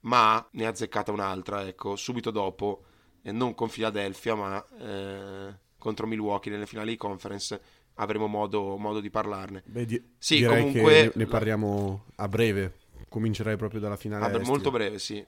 [0.00, 2.84] ma ne ha azzeccata un'altra, ecco, subito dopo,
[3.22, 7.60] e non con Philadelphia, ma eh, contro Milwaukee nelle finali di conference.
[7.94, 9.62] Avremo modo, modo di parlarne.
[9.66, 12.78] Beh, di- sì, comunque ne parliamo a breve.
[13.08, 14.36] Comincerei proprio dalla finale.
[14.36, 15.24] Ah, molto breve, sì,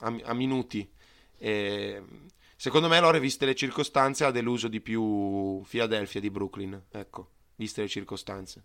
[0.00, 0.86] a, a minuti.
[1.38, 2.02] E,
[2.56, 6.82] secondo me Lore, viste le circostanze, ha deluso di più Philadelphia di Brooklyn.
[6.90, 8.62] Ecco, viste le circostanze.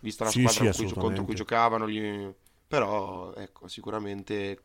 [0.00, 1.88] Vista la sì, squadra sì, cui, contro cui giocavano.
[1.88, 2.30] Gli...
[2.66, 4.60] Però, ecco, sicuramente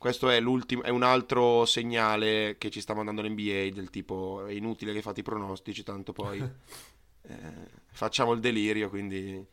[0.00, 4.94] questo è, è, un altro segnale che ci sta mandando l'NBA del tipo è inutile
[4.94, 6.38] che fate i pronostici, tanto poi
[7.30, 9.44] eh, facciamo il delirio, quindi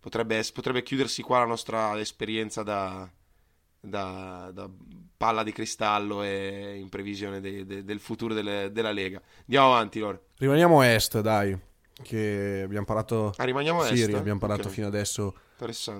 [0.00, 3.08] potrebbe, potrebbe, chiudersi qua la nostra esperienza da,
[3.80, 4.70] da, da
[5.16, 9.20] palla di cristallo e in previsione de, de, del futuro delle, della Lega.
[9.40, 10.22] Andiamo avanti, Lore.
[10.38, 11.58] Rimaniamo a est, dai.
[12.00, 13.34] Che abbiamo parlato.
[13.36, 14.04] Ah, rimaniamo a est.
[14.04, 14.74] Sì, abbiamo parlato okay.
[14.74, 15.34] fino adesso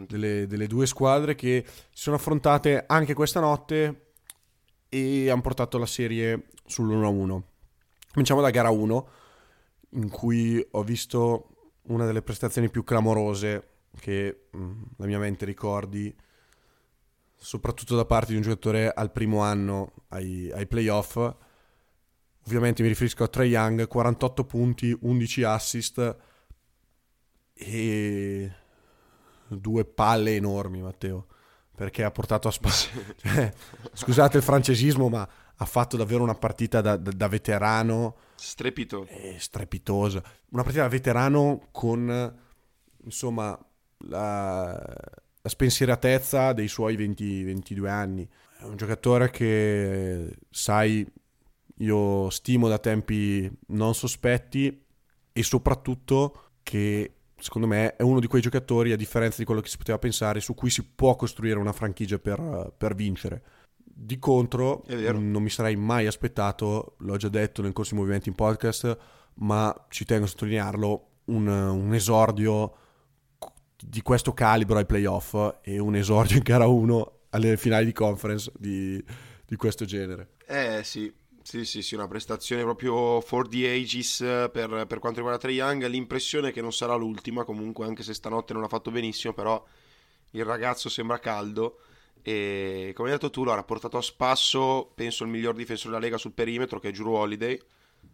[0.06, 4.12] delle, delle, due squadre che si sono affrontate anche questa notte
[4.88, 7.42] e hanno portato la serie sull'1-1.
[8.12, 9.08] Cominciamo da gara 1,
[9.90, 15.44] in cui ho visto una delle prestazioni più clamorose che mh, mm, la mia mente
[15.44, 16.14] ricordi
[17.40, 21.16] soprattutto da parte di un giocatore al primo anno ai, ai playoff.
[22.46, 26.16] Ovviamente mi riferisco a Trey Young, 48 punti, 11 assist
[27.54, 28.52] e
[29.48, 31.26] due palle enormi, Matteo,
[31.74, 32.90] perché ha portato a spazio.
[33.16, 33.52] cioè,
[33.92, 35.28] scusate il francesismo, ma
[35.60, 38.16] ha fatto davvero una partita da, da, da veterano.
[38.34, 39.06] Strepito.
[39.38, 40.22] strepitosa.
[40.50, 42.34] Una partita da veterano con,
[43.04, 43.58] insomma,
[44.06, 44.80] la
[45.40, 48.28] la spensieratezza dei suoi 20, 22 anni.
[48.58, 51.06] È un giocatore che, sai,
[51.78, 54.84] io stimo da tempi non sospetti
[55.32, 59.68] e soprattutto che secondo me è uno di quei giocatori, a differenza di quello che
[59.68, 63.42] si poteva pensare, su cui si può costruire una franchigia per, per vincere.
[64.00, 68.36] Di contro, non mi sarei mai aspettato, l'ho già detto nel corso di movimenti in
[68.36, 68.96] podcast,
[69.34, 72.72] ma ci tengo a sottolinearlo, un, un esordio
[73.76, 78.52] di questo calibro ai playoff e un esordio in gara 1 alle finali di conference
[78.56, 79.02] di,
[79.44, 80.34] di questo genere.
[80.46, 85.38] Eh sì, sì, sì, sì, una prestazione proprio for the ages per, per quanto riguarda
[85.38, 85.86] Trae Young.
[85.86, 89.60] L'impressione è che non sarà l'ultima, comunque, anche se stanotte non ha fatto benissimo, però
[90.30, 91.80] il ragazzo sembra caldo.
[92.28, 96.18] E come hai detto tu, l'ha portato a spasso, penso, il miglior difensore della Lega
[96.18, 97.58] sul perimetro, che è Giuro Holiday,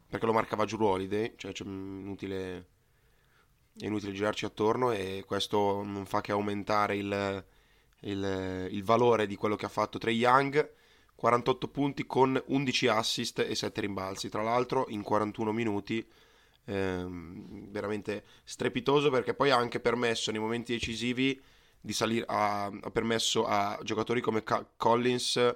[0.09, 2.69] perché lo marcava Giuro Holiday, cioè c'è inutile,
[3.77, 7.45] è inutile girarci attorno e questo non fa che aumentare il,
[8.03, 10.73] il, il valore di quello che ha fatto Trey Young.
[11.17, 16.07] 48 punti con 11 assist e 7 rimbalzi, tra l'altro in 41 minuti.
[16.67, 21.39] Ehm, veramente strepitoso perché poi ha anche permesso nei momenti decisivi
[21.85, 25.55] di salire, ha, ha permesso a giocatori come Ca- Collins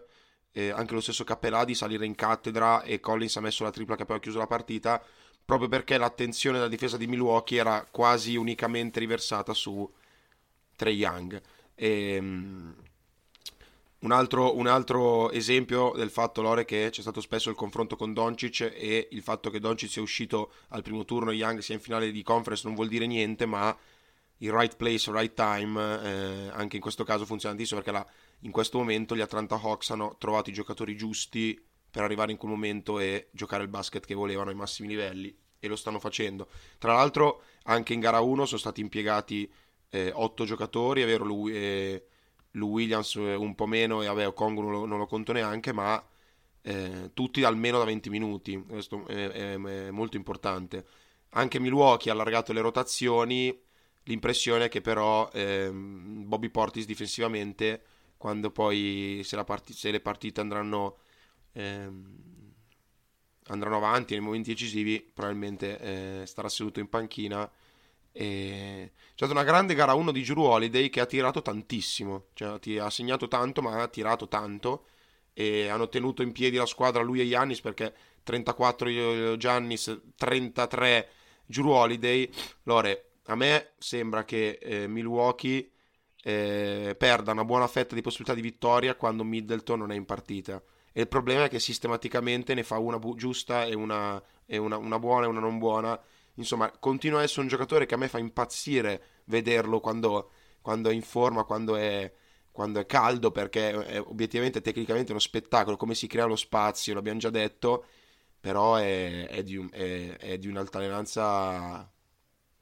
[0.53, 3.97] e anche lo stesso Capelà di salire in cattedra e Collins ha messo la tripla
[3.97, 5.03] che poi ha chiuso la partita
[5.43, 9.91] proprio perché l'attenzione della difesa di Milwaukee era quasi unicamente riversata su
[10.77, 11.41] Trey Young.
[11.75, 12.75] E, um,
[14.01, 18.13] un altro, un altro, esempio del fatto, Lore, che c'è stato spesso il confronto con
[18.13, 21.81] Doncic e il fatto che Doncic sia uscito al primo turno e Young sia in
[21.81, 23.75] finale di conference non vuol dire niente, ma
[24.39, 28.07] il right place, right time, eh, anche in questo caso funziona tantissimo perché la,
[28.41, 32.51] in questo momento gli Atlanta Hawks hanno trovato i giocatori giusti per arrivare in quel
[32.51, 36.49] momento e giocare il basket che volevano ai massimi livelli e lo stanno facendo.
[36.79, 39.51] Tra l'altro anche in gara 1 sono stati impiegati
[39.91, 42.07] eh, 8 giocatori, è vero lui, eh,
[42.53, 46.03] Lou Williams un po' meno e vabbè Congo non lo, non lo conto neanche, ma
[46.63, 50.85] eh, tutti almeno da 20 minuti, questo è, è, è molto importante.
[51.31, 53.67] Anche Milwaukee ha allargato le rotazioni,
[54.09, 57.83] L'impressione è che però ehm, Bobby Portis difensivamente,
[58.17, 61.01] quando poi se, part- se le partite andranno,
[61.53, 62.55] ehm,
[63.49, 67.51] andranno, avanti nei momenti decisivi, probabilmente eh, starà seduto in panchina.
[68.11, 68.93] E...
[69.09, 72.91] C'è stata una grande gara 1 di Drew Holiday che ha tirato tantissimo, cioè ha
[72.91, 74.87] segnato tanto ma ha tirato tanto
[75.35, 81.09] e hanno tenuto in piedi la squadra lui e Giannis perché 34 Giannis, 33
[81.45, 82.31] Drew Holiday.
[82.65, 85.71] Lore, a me sembra che eh, Milwaukee
[86.23, 90.63] eh, perda una buona fetta di possibilità di vittoria quando Middleton non è in partita.
[90.93, 94.79] E il problema è che sistematicamente ne fa una bu- giusta e, una, e una,
[94.79, 95.99] una, buona e una non buona.
[96.35, 100.31] Insomma, continua a essere un giocatore che a me fa impazzire vederlo quando,
[100.63, 102.11] quando è in forma, quando è,
[102.51, 107.19] quando è caldo, perché è obiettivamente tecnicamente uno spettacolo, come si crea lo spazio, l'abbiamo
[107.19, 107.85] già detto,
[108.41, 111.93] però è, è, di, un, è di un'altalenanza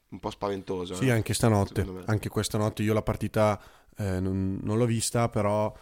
[0.09, 0.95] un po' spaventoso.
[0.95, 1.11] Sì, eh?
[1.11, 1.85] anche stanotte.
[2.05, 3.61] Anche questa notte io la partita
[3.97, 5.73] eh, non, non, l'ho vista, però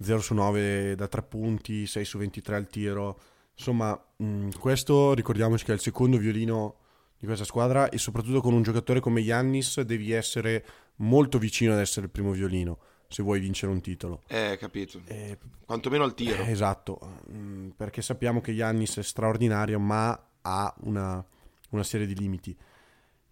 [0.00, 3.20] 0 su 9 da 3 punti, 6 su 23 al tiro.
[3.56, 6.76] Insomma, mh, mm, questo ricordiamoci che è il secondo violino
[7.18, 10.64] di questa squadra e soprattutto con un giocatore come Yannis devi essere
[10.96, 12.78] molto vicino ad essere il primo violino
[13.12, 14.22] se vuoi vincere un titolo.
[14.26, 15.02] Eh, capito.
[15.04, 16.42] Eh, Quantomeno al tiro.
[16.42, 16.98] Eh, esatto,
[17.30, 21.24] mm, perché sappiamo che Yannis è straordinario, ma ha una,
[21.70, 22.56] una serie di limiti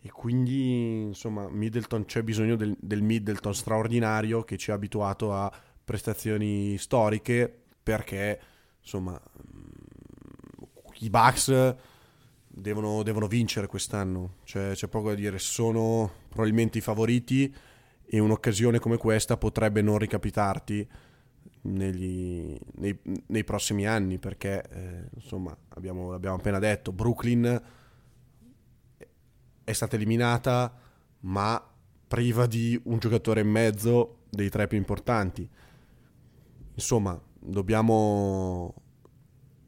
[0.02, 5.52] e quindi insomma Middleton c'è bisogno del, del, Middleton straordinario che ci ha abituato a
[5.84, 8.40] prestazioni storiche perché
[8.80, 9.20] insomma
[11.00, 11.74] i Bucks
[12.50, 14.36] devono, devono vincere quest'anno.
[14.44, 15.38] Cioè, c'è poco da dire.
[15.38, 17.54] Sono probabilmente i favoriti
[18.04, 20.88] e un'occasione come questa potrebbe non ricapitarti
[21.62, 27.60] negli, nei, nei, prossimi anni perché eh, insomma abbiamo, abbiamo appena detto Brooklyn
[29.70, 30.72] è stata eliminata,
[31.20, 31.62] ma
[32.06, 35.48] priva di un giocatore e mezzo dei tre più importanti.
[36.74, 38.74] Insomma, dobbiamo...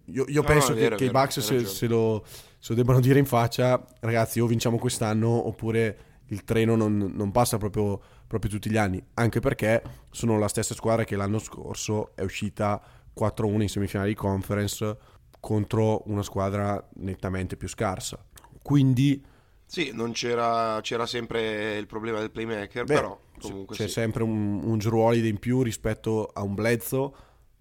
[0.07, 2.25] Io, io no, penso no, vero, che, vero, i Bucks se, se, lo,
[2.59, 7.31] se, lo, debbano dire in faccia, ragazzi, o vinciamo quest'anno oppure il treno non, non
[7.31, 12.15] passa proprio, proprio, tutti gli anni, anche perché sono la stessa squadra che l'anno scorso
[12.17, 12.83] è uscita
[13.19, 14.97] 4-1 in semifinale di conference
[15.38, 18.23] contro una squadra nettamente più scarsa.
[18.62, 19.23] Quindi
[19.73, 23.93] sì, non c'era, c'era sempre il problema del playmaker, Beh, però comunque c'è sì.
[23.93, 27.11] sempre un, un Drew in più rispetto a un Bledsoe,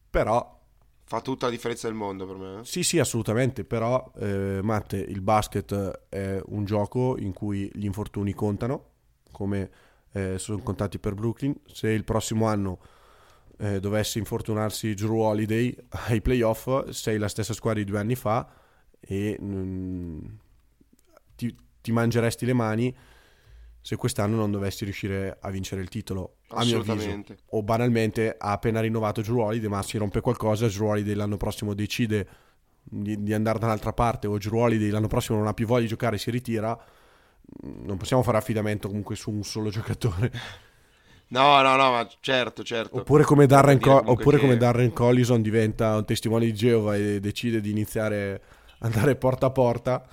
[0.09, 0.59] però...
[1.03, 2.59] Fa tutta la differenza del mondo per me.
[2.59, 2.65] Eh?
[2.65, 8.33] Sì, sì, assolutamente, però eh, Matte, il basket è un gioco in cui gli infortuni
[8.33, 8.89] contano,
[9.31, 9.69] come
[10.11, 11.55] eh, sono contati per Brooklyn.
[11.65, 12.79] Se il prossimo anno
[13.57, 15.73] eh, dovesse infortunarsi Drew Holiday
[16.09, 18.51] ai playoff, sei la stessa squadra di due anni fa
[18.99, 19.39] e...
[19.41, 20.25] Mm,
[21.35, 22.95] ti, ti mangeresti le mani
[23.83, 27.23] se quest'anno non dovessi riuscire a vincere il titolo, a mio avviso.
[27.49, 31.73] O banalmente ha appena rinnovato Drew Holiday, ma si rompe qualcosa, Drew Holiday l'anno prossimo
[31.73, 32.27] decide
[32.83, 35.87] di, di andare dall'altra parte o Drew Holiday l'anno prossimo non ha più voglia di
[35.87, 36.77] giocare e si ritira,
[37.63, 40.31] non possiamo fare affidamento comunque su un solo giocatore.
[41.29, 42.97] No, no, no, ma certo, certo.
[42.97, 44.43] Oppure come Darren, Co- oppure che...
[44.43, 48.41] come Darren Collison diventa un testimone di Geova e decide di iniziare
[48.77, 50.05] ad andare porta a porta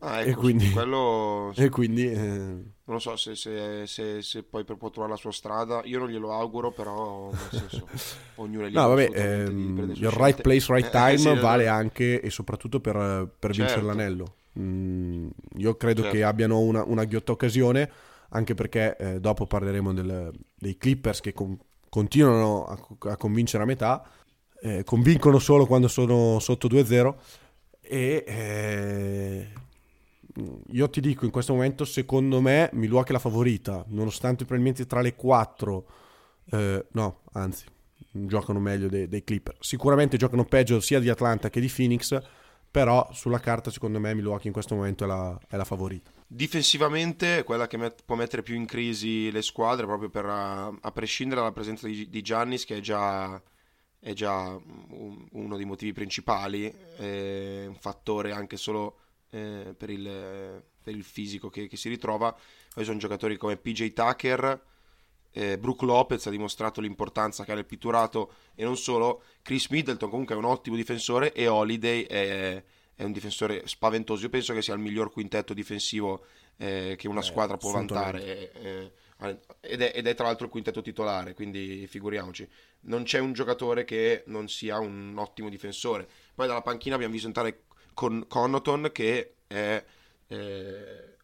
[0.00, 1.52] Ah, ecco, e quindi, quello...
[1.56, 5.32] e quindi eh, non lo so se, se, se, se poi può trovare la sua
[5.32, 5.82] strada.
[5.84, 7.88] Io non glielo auguro, però senso,
[8.36, 11.78] ognuno è libero no, vabbè, ehm, il right place, right Eh, time sì, vale esatto.
[11.80, 12.94] anche e soprattutto per,
[13.38, 13.86] per vincere Certo.
[13.86, 14.34] l'anello.
[14.58, 16.16] Mm, io credo Certo.
[16.16, 17.90] che abbiano una, una ghiotta occasione,
[18.30, 22.78] anche perché eh, dopo parleremo del- dei Clippers che con- continuano a,
[23.10, 24.04] a convincere a metà,
[24.60, 27.14] eh, convincono solo quando sono sotto 2-0
[27.80, 29.48] e eh,
[30.68, 35.00] io ti dico in questo momento secondo me Milwaukee è la favorita nonostante probabilmente tra
[35.00, 35.86] le quattro
[36.50, 37.66] eh, no anzi
[38.10, 39.56] giocano meglio dei, dei Clipper.
[39.60, 42.20] Sicuramente giocano peggio sia di Atlanta che di Phoenix
[42.70, 46.10] però sulla carta secondo me Milwaukee in questo momento è la, è la favorita.
[46.26, 51.40] Difensivamente, quella che met- può mettere più in crisi le squadre, proprio per, a, prescindere
[51.40, 53.40] dalla presenza di, di Giannis, che è già,
[54.00, 59.03] è già un- uno dei motivi principali, un fattore anche solo
[59.34, 62.34] eh, per, il, per il fisico che, che si ritrova.
[62.72, 64.62] Poi sono giocatori come PJ Tucker,
[65.32, 69.22] eh, Brook Lopez ha dimostrato l'importanza che ha nel pitturato e non solo.
[69.42, 72.62] Chris Middleton comunque è un ottimo difensore e Holiday è,
[72.94, 74.22] è un difensore spaventoso.
[74.22, 76.24] Io penso che sia il miglior quintetto difensivo
[76.56, 78.52] eh, che una Eh, squadra può vantare.
[78.54, 78.92] eh,
[79.60, 82.48] ed, è, ed è tra l'altro il quintetto titolare, quindi figuriamoci.
[82.82, 86.06] Non c'è un giocatore che non sia un ottimo difensore.
[86.34, 87.63] Poi dalla panchina abbiamo visto entrare
[87.94, 89.84] con Connaughton che è
[90.26, 91.16] eh,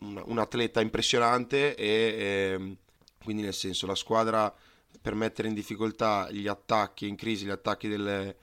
[0.00, 2.76] un, un atleta impressionante e ehm,
[3.22, 4.54] quindi nel senso la squadra
[5.00, 8.36] per mettere in difficoltà gli attacchi, in crisi gli attacchi delle-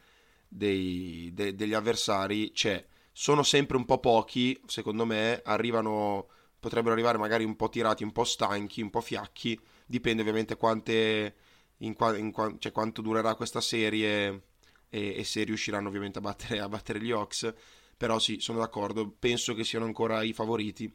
[0.47, 2.85] dei- de- degli avversari c'è.
[3.11, 6.27] Sono sempre un po' pochi, secondo me, arrivano,
[6.59, 11.35] potrebbero arrivare magari un po' tirati, un po' stanchi, un po' fiacchi, dipende ovviamente quante,
[11.77, 14.41] in in cioè quanto durerà questa serie
[14.95, 17.53] e, e se riusciranno ovviamente a battere, a battere gli Hawks,
[17.97, 20.93] però sì, sono d'accordo, penso che siano ancora i favoriti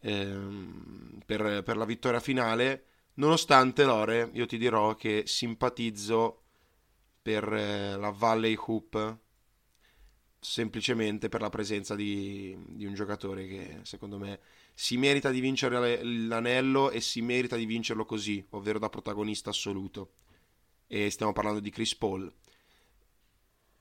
[0.00, 2.84] ehm, per, per la vittoria finale.
[3.14, 6.42] Nonostante Lore, io ti dirò che simpatizzo
[7.20, 9.18] per eh, la Valley Hoop
[10.38, 14.40] semplicemente per la presenza di, di un giocatore che secondo me
[14.74, 20.14] si merita di vincere l'anello e si merita di vincerlo così, ovvero da protagonista assoluto.
[20.86, 22.32] E stiamo parlando di Chris Paul.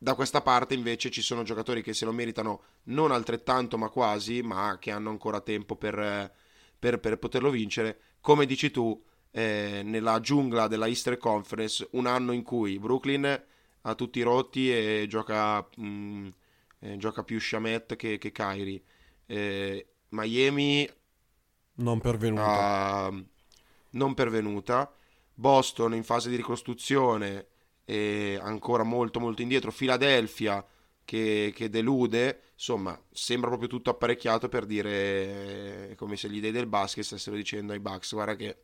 [0.03, 4.41] Da questa parte invece ci sono giocatori che se lo meritano non altrettanto ma quasi,
[4.41, 6.33] ma che hanno ancora tempo per,
[6.79, 7.99] per- per poterlo vincere.
[8.19, 13.43] Come dici tu, eh, nella giungla della Easter Conference, un anno in cui Brooklyn
[13.81, 16.27] ha tutti rotti e gioca, mm,
[16.79, 18.81] eh, gioca più Shamet che, che Kyrie.
[19.27, 20.89] Eh, Miami
[21.75, 23.23] non pervenuta ah,
[23.91, 24.91] non pervenuta.
[25.35, 27.50] Boston in fase di ricostruzione
[27.85, 29.71] e ancora molto molto indietro.
[29.71, 30.65] Philadelphia
[31.03, 32.41] che, che delude.
[32.53, 37.35] Insomma, sembra proprio tutto apparecchiato per dire eh, come se gli dei del basket stessero
[37.35, 38.57] dicendo ai Bucks guarda che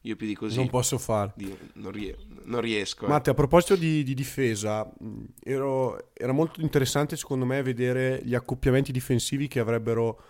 [0.00, 3.06] io più di così non posso fare di- non, rie- non riesco.
[3.06, 8.20] eh." Matte, a proposito di, di difesa, mh, ero- era molto interessante secondo me vedere
[8.24, 10.20] gli accoppiamenti difensivi che avrebbero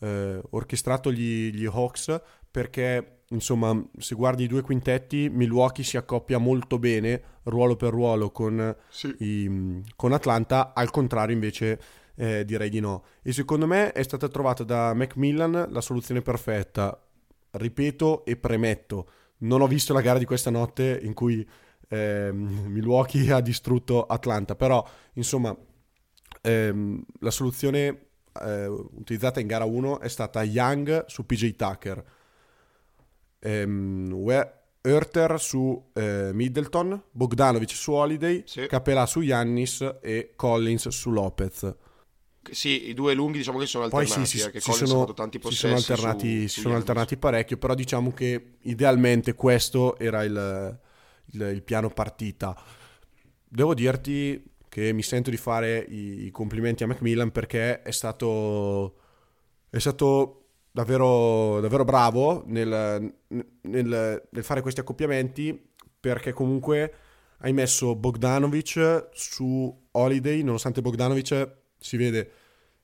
[0.00, 6.38] eh, orchestrato gli, gli Hawks, perché insomma, se guardi i due quintetti, Milwaukee si accoppia
[6.38, 9.14] molto bene ruolo per ruolo con, Sì.
[9.18, 11.80] i- con Atlanta, al contrario invece
[12.16, 13.04] eh, direi di no.
[13.22, 17.02] E secondo me è stata trovata da Macmillan la soluzione perfetta.
[17.52, 21.48] Ripeto e premetto, non ho visto la gara di questa notte in cui
[21.88, 22.36] ehm,
[22.68, 25.56] Milwaukee ha distrutto Atlanta, però insomma
[26.42, 28.06] ehm, la soluzione
[28.42, 32.04] eh, utilizzata in gara 1 è stata Young su PJ Tucker,
[33.38, 38.66] ehm, We- Hurter su eh, Middleton, Bogdanovic su Holiday, Sì.
[38.66, 41.74] Capelà su Yannis e Collins su Lopez.
[42.50, 45.12] Sì, i due lunghi diciamo che sono Poi alternati, sì, si, eh, che si sono,
[45.12, 50.24] tanti si sono alternati, su- si sono alternati parecchio, però diciamo che idealmente questo era
[50.24, 50.80] il,
[51.32, 52.56] il- il piano partita.
[53.46, 58.96] Devo dirti che mi sento di fare i, i complimenti a Macmillan perché è stato,
[59.68, 60.39] è stato
[60.70, 65.68] davvero, davvero bravo nel, nel- nel fare questi accoppiamenti
[65.98, 66.92] perché comunque
[67.38, 72.30] hai messo Bogdanovic su Holiday, nonostante Bogdanovic si vede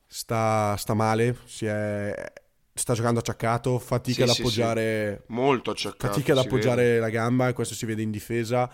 [0.06, 2.32] sta, sta male, si è-
[2.72, 6.08] sta giocando acciaccato, fatica Sì, ad sì, appoggiare, Molto acciaccato.
[6.08, 6.48] fatica ad si vede.
[6.48, 8.70] appoggiare la gamba e questo si vede in difesa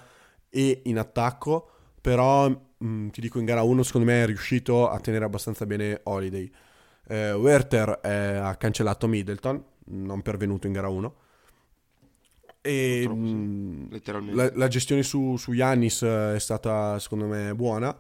[0.49, 1.69] e in attacco,
[2.01, 6.01] però mh, ti dico in gara 1 secondo me è riuscito a tenere abbastanza bene
[6.05, 6.51] Holiday.
[7.07, 11.15] Eh, Werther eh, ha cancellato Middleton, non pervenuto in gara 1.
[12.65, 14.37] E Purtroppo sì, mh, letteralmente.
[14.37, 17.97] la, la gestione su, su Giannis eh, è stata secondo me buona.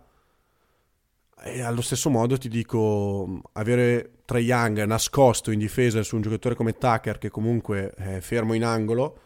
[1.44, 6.54] E allo stesso modo ti dico, avere Trae Young nascosto in difesa su un giocatore
[6.54, 9.18] come Tucker che comunque è fermo in angolo,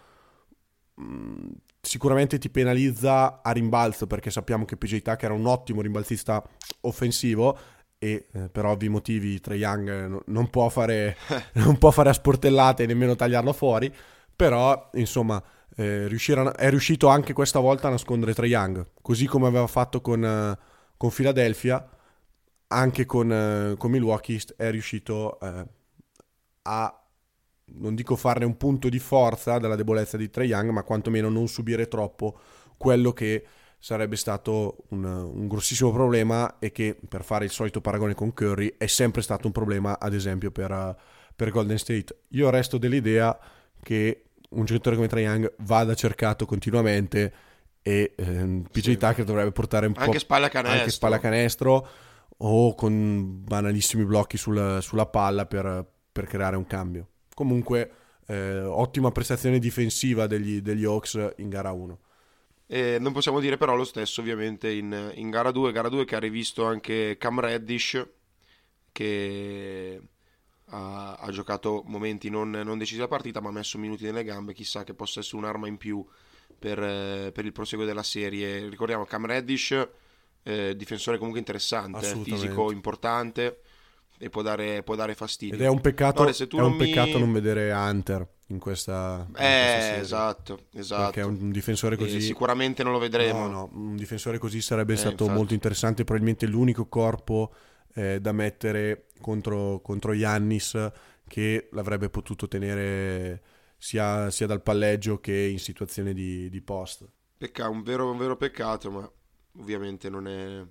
[0.98, 1.48] mm,
[1.82, 6.42] sicuramente ti penalizza a rimbalzo perché sappiamo che PJ Tucker è un ottimo rimbalzista
[6.80, 7.58] offensivo
[7.98, 11.16] e eh, per ovvi motivi Trae Young non può, fare,
[11.54, 13.92] non può fare a sportellate e nemmeno tagliarlo fuori,
[14.34, 15.42] però insomma
[15.76, 20.00] eh, a, è riuscito anche questa volta a nascondere Trae Young, così come aveva fatto
[20.00, 20.62] con, uh,
[20.96, 21.88] con Philadelphia,
[22.68, 25.66] anche con, con, Milwaukee è riuscito uh,
[26.62, 27.06] a,
[27.64, 31.48] non dico farne un punto di forza dalla debolezza di Trae Young, ma quantomeno non
[31.48, 32.38] subire troppo
[32.76, 33.46] quello che
[33.78, 38.74] sarebbe stato un, un, grossissimo problema e che per fare il solito paragone con Curry
[38.78, 40.96] è sempre stato un problema ad esempio per,
[41.34, 42.22] per Golden State.
[42.30, 43.38] Io resto dell'idea
[43.82, 47.32] che un giocatore come Trae Young vada cercato continuamente
[47.82, 48.96] e ehm, PJ sì.
[48.96, 50.80] Tucker dovrebbe portare un anche po' spalla canestro.
[50.80, 51.88] anche spalla canestro
[52.38, 57.08] o con banalissimi blocchi sul, sulla palla per, per, creare un cambio.
[57.32, 57.90] Comunque
[58.26, 61.98] eh, ottima prestazione difensiva degli, degli Hawks in gara 1.
[62.66, 66.16] E non possiamo dire però lo stesso ovviamente in, in gara 2, gara 2 che
[66.16, 68.04] ha rivisto anche Cam Reddish
[68.90, 70.00] che
[70.70, 74.52] ha, ha giocato momenti non, non, decisi della partita ma ha messo minuti nelle gambe,
[74.52, 76.04] chissà che possa essere un'arma in più
[76.58, 78.68] per, eh, per il proseguo della serie.
[78.68, 79.88] Ricordiamo Cam Reddish,
[80.42, 83.60] eh, difensore comunque interessante, fisico importante
[84.18, 85.54] e può dare, può dare fastidio.
[85.54, 86.78] Ed è un peccato, Lore, è un mi...
[86.78, 91.10] peccato non vedere Hunter in questa, in eh, esatto, esatto.
[91.10, 92.16] Perché un difensore così...
[92.16, 93.46] E sicuramente non lo vedremo.
[93.46, 95.38] No, no, un difensore così sarebbe eh, stato infatti.
[95.38, 97.52] molto interessante, probabilmente l'unico corpo
[97.94, 100.90] eh, da mettere contro, contro Yannis
[101.26, 103.42] che l'avrebbe potuto tenere
[103.76, 107.08] sia, sia, dal palleggio che in situazione di, di post.
[107.36, 109.10] Peccato, un vero, un vero peccato, ma
[109.58, 110.64] ovviamente non è,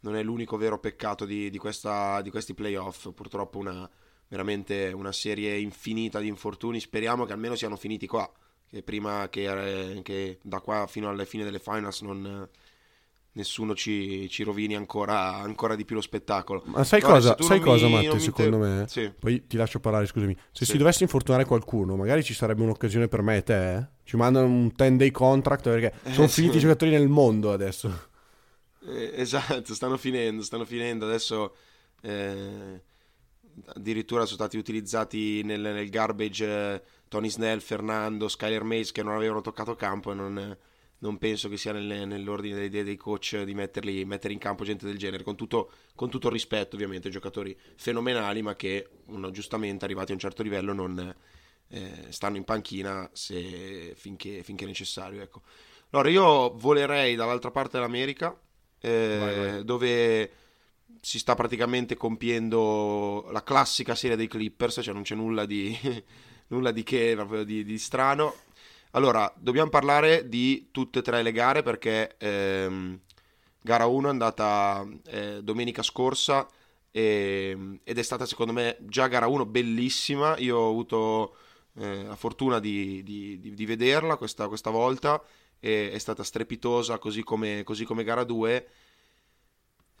[0.00, 3.10] non è l'unico vero peccato di, di, questa, di questi playoff.
[3.12, 3.88] Purtroppo una,
[4.28, 6.80] veramente una serie infinita di infortuni.
[6.80, 8.30] Speriamo che almeno siano finiti qua.
[8.68, 12.48] Che prima che, che da qua fino alle fine delle finals non,
[13.32, 16.62] nessuno ci, ci rovini ancora, ancora, di più lo spettacolo.
[16.66, 18.70] Ma sai Guarda, cosa, sai cosa mi, Matte, secondo inter...
[18.70, 18.88] me?
[18.88, 19.12] Sì.
[19.18, 20.34] Poi ti lascio parlare, scusami.
[20.52, 20.72] Se sì.
[20.72, 23.86] si dovesse infortunare qualcuno, magari ci sarebbe un'occasione per me e te, eh?
[24.04, 28.08] Ci mandano un 10-day contract perché eh, sono finiti i giocatori nel mondo adesso.
[28.86, 31.06] Eh, esatto, stanno finendo, stanno finendo.
[31.06, 31.54] Adesso
[32.02, 32.82] eh,
[33.66, 39.14] addirittura sono stati utilizzati nel, nel garbage eh, Tony Snell, Fernando, Skyler Mays che non
[39.14, 40.58] avevano toccato campo e non
[41.00, 44.64] non penso che sia nelle, nell'ordine dei, dei, dei coach di metterli, mettere in campo
[44.64, 49.30] gente del genere, con tutto, con tutto il rispetto ovviamente, giocatori fenomenali ma che uno,
[49.30, 51.14] giustamente arrivati a un certo livello non
[51.68, 55.22] eh, stanno in panchina se, finché, finché, necessario.
[55.22, 55.42] Ecco.
[55.90, 58.38] Allora io volerei dall'altra parte dell'America
[58.80, 59.64] eh, vai, vai.
[59.64, 60.30] dove
[61.00, 65.76] si sta praticamente compiendo la classica serie dei Clippers, cioè non c'è nulla di,
[66.48, 68.34] nulla di che, proprio di, di strano
[68.92, 72.98] allora, dobbiamo parlare di tutte e tre le gare perché ehm,
[73.62, 76.48] gara 1 è andata eh, domenica scorsa
[76.90, 80.36] e, ed è stata secondo me già gara 1 bellissima.
[80.38, 81.36] Io ho avuto
[81.76, 85.22] eh, la fortuna di, di, di, di vederla questa, questa, volta
[85.60, 88.68] e è stata strepitosa così come, così come gara 2.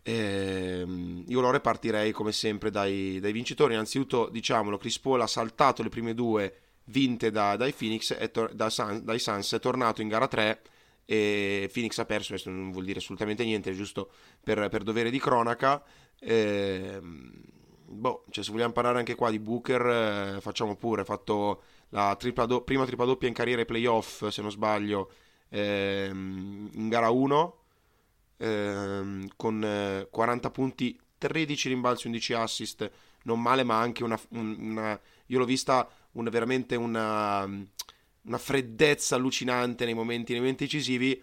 [0.02, 3.74] Ehm, io lo repartirei come sempre dai, dai vincitori.
[3.74, 6.54] Innanzitutto, diciamolo, Chris Paul ha saltato le prime due
[6.84, 10.62] vinte da, dai Phoenix, tor- da Sun, dai Suns, è tornato in gara 3
[11.04, 14.10] e Phoenix ha perso, questo non vuol dire assolutamente niente, è giusto
[14.42, 15.82] per, per dovere di cronaca.
[16.18, 21.62] Eh, boh, cioè, se vogliamo parlare anche qua di Booker, eh, facciamo pure, ha fatto
[21.90, 25.10] la tripla do- prima tripla doppia in carriera ai playoff, se non sbaglio,
[25.50, 27.58] ehm, in gara 1,
[28.38, 32.90] ehm, con 40 eh, punti, 13 rimbalzi, 11 assist,
[33.24, 39.84] non male, ma anche una, una io l'ho vista una, veramente una, una, freddezza allucinante
[39.84, 41.20] nei momenti, nei momenti decisivi.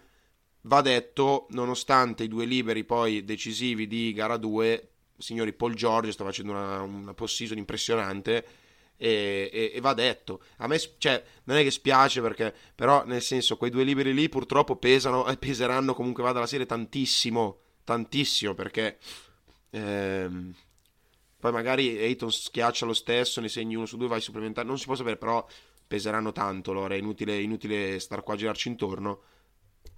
[0.62, 6.24] Va detto, nonostante i due liberi poi decisivi di gara 2, signori Paul George sta
[6.24, 8.46] facendo una, una post-season impressionante.
[9.00, 13.22] E, e, e, va detto a me cioè, non è che spiace perché però nel
[13.22, 18.54] senso quei due liberi lì purtroppo pesano e peseranno comunque vada la serie tantissimo tantissimo
[18.54, 18.98] perché
[19.70, 20.52] ehm,
[21.40, 24.66] poi magari Ayton schiaccia lo stesso, ne segni uno su due, vai supplementare.
[24.66, 25.46] Non si può sapere, però
[25.86, 26.72] peseranno tanto.
[26.72, 29.22] Allora è inutile, inutile star qua a girarci intorno.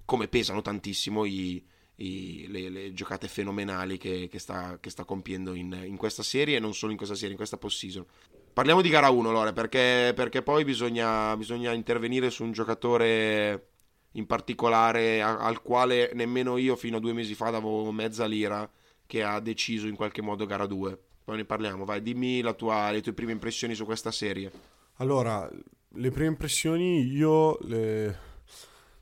[0.04, 1.64] Come pesano tantissimo i,
[1.96, 6.56] i, le, le, giocate fenomenali che, che, sta, che sta, compiendo in, in, questa serie
[6.56, 8.04] e non solo in questa serie, in questa post-season.
[8.52, 13.68] Parliamo di gara 1, allora, perché, perché poi bisogna, bisogna, intervenire su un giocatore
[14.12, 18.68] in particolare a, al quale nemmeno io fino a due mesi fa davo mezza lira
[19.06, 20.98] che ha deciso in qualche modo gara 2.
[21.24, 24.50] Poi ne parliamo, vai, dimmi tua, le tue prime impressioni su questa serie.
[24.96, 25.48] Allora,
[25.94, 28.18] le prime impressioni io, le...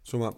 [0.01, 0.35] insomma,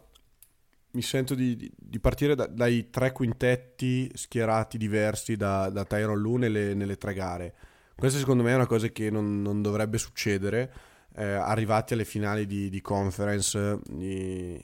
[0.92, 6.36] mi sento di, di partire da, dai tre quintetti schierati diversi da, da Tyron Lu
[6.36, 7.54] nelle, nelle, tre gare.
[8.00, 10.72] Questa secondo me è una cosa che non, non dovrebbe succedere
[11.16, 14.58] eh, arrivati alle finali di, di conference di,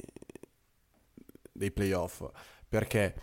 [1.53, 2.24] dei playoff.
[2.66, 3.14] Perché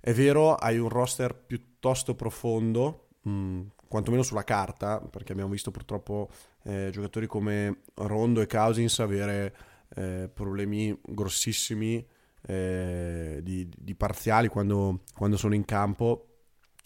[0.00, 5.70] è vero, hai un roster piuttosto profondo, mh, mm, quantomeno sulla carta, perché abbiamo visto
[5.70, 6.30] purtroppo
[6.62, 9.54] eh, giocatori come Rondo e Cousins avere
[9.96, 12.02] eh, problemi grossissimi
[12.46, 16.38] eh, di, di, parziali quando, quando, sono in campo,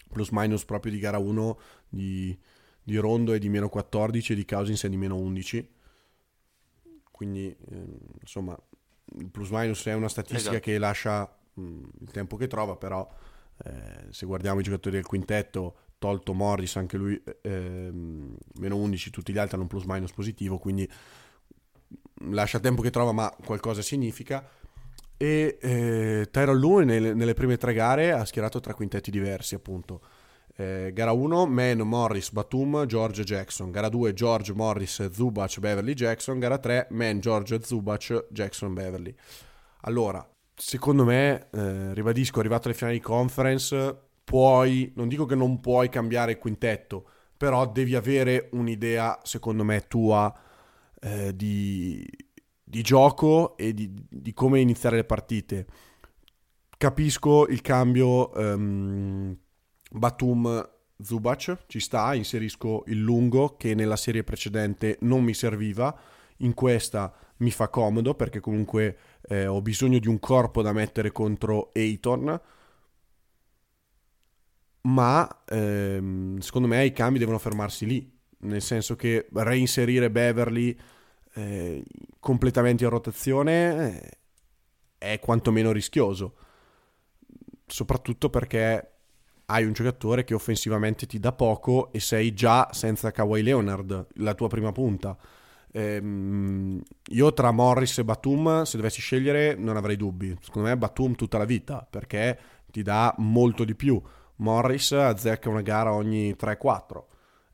[0.09, 2.37] plus minus proprio di gara 1 di,
[2.83, 5.71] di Rondo è di meno 14 e di Cousins è di meno 11.
[7.11, 8.57] Quindi, ehm, insomma,
[9.17, 10.63] il plus minus è una statistica esatto.
[10.63, 13.07] che lascia Mm, il tempo che trova, però
[13.65, 19.31] eh, se guardiamo i giocatori del quintetto, tolto Morris, anche lui eh, meno 11, tutti
[19.31, 20.89] gli altri hanno un plus minus positivo, quindi
[22.29, 24.47] lascia tempo che trova, ma qualcosa significa.
[25.15, 30.01] E eh, Tyrone Lue nelle, nelle, prime tre gare ha schierato tre quintetti diversi, appunto.
[30.55, 33.71] Eh, gara 1, Man, Morris, Batum, George, Jackson.
[33.71, 36.39] Gara 2, George, Morris, Zubac, Beverly, Jackson.
[36.39, 39.15] Gara 3, Man, George, Zubac, Jackson, Beverly.
[39.81, 40.25] Allora,
[40.55, 45.89] secondo me, eh, ribadisco, arrivato alle finali di conference, puoi, non dico che non puoi
[45.89, 50.33] cambiare il quintetto, però devi avere un'idea, secondo me, tua
[51.01, 52.07] eh, di,
[52.63, 55.65] di, gioco e di, di, come iniziare le partite.
[56.77, 59.37] Capisco il cambio um,
[59.93, 60.69] Batum
[61.01, 65.97] Zubac, ci sta, inserisco il lungo che nella serie precedente non mi serviva,
[66.37, 71.11] in questa mi fa comodo perché comunque eh, ho bisogno di un corpo da mettere
[71.11, 72.41] contro Ayton
[74.81, 80.77] ma ehm, secondo me i cambi devono fermarsi lì nel senso che reinserire Beverly
[81.35, 81.83] eh,
[82.19, 84.19] completamente in rotazione
[84.97, 86.35] eh, è quantomeno rischioso.
[87.65, 88.92] Soprattutto perché
[89.45, 94.33] hai un giocatore che offensivamente ti dà poco e sei già senza Kawhi Leonard la
[94.33, 95.17] tua prima punta
[95.75, 100.35] Ehm, io tra Morris e Batum, se dovessi scegliere, non avrei dubbi.
[100.39, 102.39] Secondo me Batum tutta la vita, perché
[102.71, 104.01] ti dà molto di più.
[104.37, 107.03] Morris azzecca una gara ogni 3-4.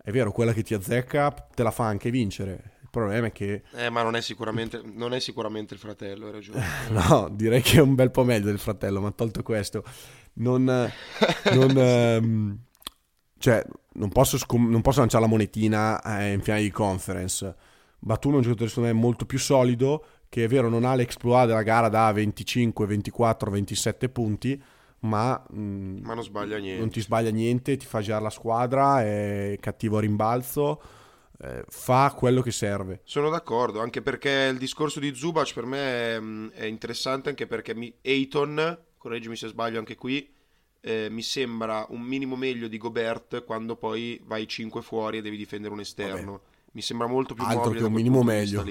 [0.02, 2.78] È vero, quella che ti azzecca te la fa anche vincere.
[2.82, 3.64] Il problema è che...
[3.74, 6.64] Eh, ma non è sicuramente, non è sicuramente il fratello, hai ragione.
[6.90, 9.84] no, direi che è un bel po' meglio del fratello, ma tolto questo,
[10.40, 10.64] non...
[10.64, 12.60] non ehm,
[13.38, 17.56] cioè, non posso, scom- non posso lanciare la monetina eh, in finale di conference
[18.00, 21.48] Batum è un giocatore secondo me molto più solido, che è vero non ha l'exploit
[21.48, 24.62] della gara da 25, 24, 27 punti,
[25.00, 26.80] ma, mh, mm, ma non sbaglia niente.
[26.80, 30.82] Non ti sbaglia niente, ti fa girare la squadra, è cattivo a rimbalzo,
[31.42, 33.02] eh, fa quello che serve.
[33.04, 37.48] Sono d'accordo, anche perché il discorso di Zubac per me è, mm, è interessante, anche
[37.48, 40.32] perché mi, Ayton, correggimi se sbaglio anche qui,
[40.82, 45.38] eh, mi sembra un minimo meglio di Gobert quando poi vai 5 fuori e devi
[45.38, 46.32] difendere un esterno.
[46.34, 48.66] Vabbè mi sembra molto più Altro che un minimo meglio.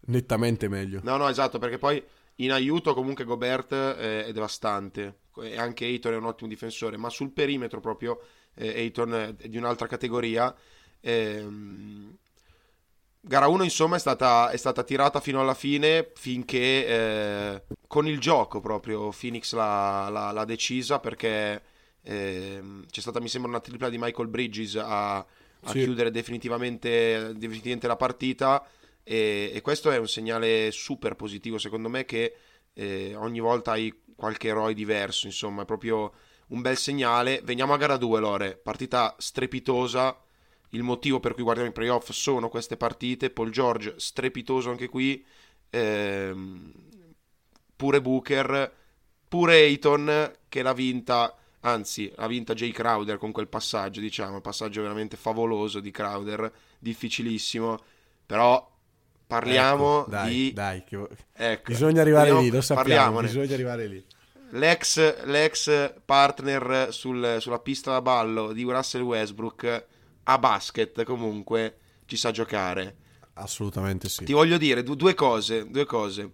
[0.00, 1.00] Nettamente meglio.
[1.02, 2.02] No, no, esatto, perché poi
[2.36, 5.20] in aiuto comunque Gobert eh, è devastante.
[5.42, 8.20] E anche Ayton è un ottimo difensore, ma sul perimetro proprio
[8.54, 10.54] eh, Ayton è di un'altra categoria.
[11.00, 12.16] Ehm,
[13.28, 18.18] gara 1 insomma è stata, è stata, tirata fino alla fine finché eh, con il
[18.18, 21.62] gioco proprio Phoenix l'ha, l'ha, l'ha decisa perché
[22.02, 25.24] eh, c'è stata mi sembra una tripla di Michael Bridges a
[25.62, 25.82] a sì.
[25.82, 28.64] chiudere definitivamente, definitivamente, la partita
[29.02, 32.34] e, e, questo è un segnale super positivo secondo me che
[32.74, 36.12] eh, ogni volta hai qualche eroe diverso, insomma è proprio
[36.48, 37.40] un bel segnale.
[37.42, 40.16] Veniamo a gara 2 Lore, partita strepitosa,
[40.70, 45.24] il motivo per cui guardiamo i playoff sono queste partite, Paul George strepitoso anche qui,
[45.70, 46.72] ehm,
[47.76, 48.72] pure Booker,
[49.28, 54.82] pure Ayton che l'ha vinta anzi ha vinta Jay Crowder con quel passaggio, diciamo, passaggio
[54.82, 57.78] veramente favoloso di Crowder, difficilissimo,
[58.24, 58.76] però
[59.26, 60.52] parliamo ecco, dai, di...
[60.52, 61.08] Dai, che...
[61.32, 64.04] ecco, bisogna arrivare lì, lo sappiamo, bisogna arrivare lì.
[64.52, 69.86] L'ex, l'ex partner sul, sulla pista da ballo di Russell Westbrook
[70.30, 72.96] a basket comunque ci sa giocare.
[73.34, 74.24] Assolutamente sì.
[74.24, 76.32] Ti voglio dire due cose, due cose.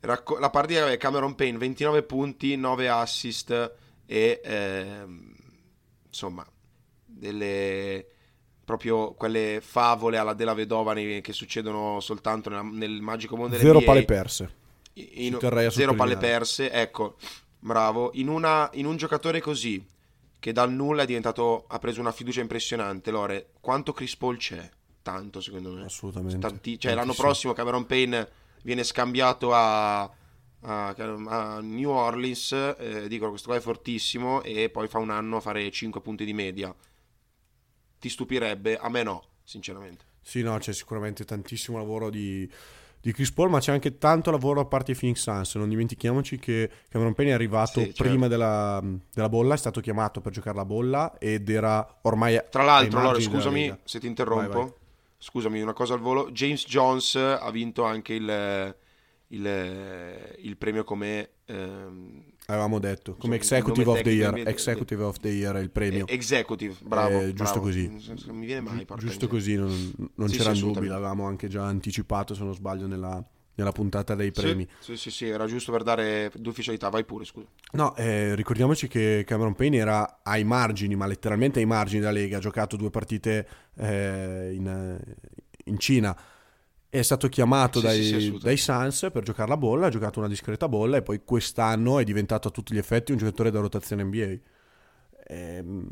[0.00, 3.72] la partita è Cameron Payne 29 punti, 9 assist,
[4.06, 5.34] e ehm,
[6.08, 6.44] insomma
[7.04, 8.06] delle
[8.64, 13.80] proprio quelle favole alla della vedova che succedono soltanto nella, nel magico mondo delle zero
[13.80, 14.50] palle perse
[14.94, 15.38] in,
[15.70, 17.16] zero palle perse ecco
[17.58, 19.84] bravo in, una, in un giocatore così
[20.42, 23.12] che dal nulla è diventato, ha preso una fiducia impressionante.
[23.12, 24.68] Lore, quanto Chris Paul c'è?
[25.00, 25.84] Tanto secondo me.
[25.84, 26.40] Assolutamente.
[26.40, 28.28] Tanti- cioè l'anno prossimo Cameron Payne
[28.64, 34.88] viene scambiato a, a- a New Orleans, eh, dicono questo qua è fortissimo e poi
[34.88, 36.74] fa un anno a fare 5 punti di media.
[38.00, 38.78] Ti stupirebbe?
[38.78, 40.04] A me no, sinceramente.
[40.20, 42.50] Sì, no, c'è sicuramente tantissimo lavoro di,
[43.02, 45.56] di Chris Paul, ma c'è anche tanto lavoro a parte i Phoenix Suns.
[45.56, 48.04] Non dimentichiamoci che Cameron Payne è arrivato Sì, certo.
[48.04, 48.80] prima della,
[49.12, 53.20] della bolla, è stato chiamato per giocare la bolla ed era ormai Tra l'altro, della
[53.20, 54.52] scusami se ti interrompo.
[54.52, 54.72] Vai, vai.
[55.18, 56.30] Scusami, una cosa al volo.
[56.30, 58.76] James Jones ha vinto anche il,
[59.28, 65.02] il, il premio come ehm, Avevamo detto, come il Executive nome of the Year, Executive
[65.02, 66.06] of the Year è il premio.
[66.08, 66.74] executive.
[66.82, 67.60] Bravo, Eh, giusto bravo.
[67.60, 67.86] così.
[68.26, 68.84] Non mi viene mai.
[68.84, 72.52] porca Giusto così, non, non Sì, c'erano sì, dubbi, l'avevamo anche già anticipato, se non
[72.52, 73.24] sbaglio, nella,
[73.54, 74.66] nella puntata dei premi.
[74.80, 76.88] Sì, sì, sì, era giusto per dare d'ufficialità.
[76.88, 77.46] Vai pure, scusa.
[77.72, 82.38] No, eh, ricordiamoci che Cameron Payne era ai margini, ma letteralmente ai margini della Lega,
[82.38, 85.00] ha giocato due partite eh, in,
[85.66, 86.14] in Cina,
[86.94, 90.28] è stato chiamato Sì, dai, sì, dai Suns per giocare la bolla, ha giocato una
[90.28, 94.02] discreta bolla e poi quest'anno è diventato a tutti gli effetti un giocatore da rotazione
[94.04, 94.36] NBA.
[95.28, 95.88] Ehm,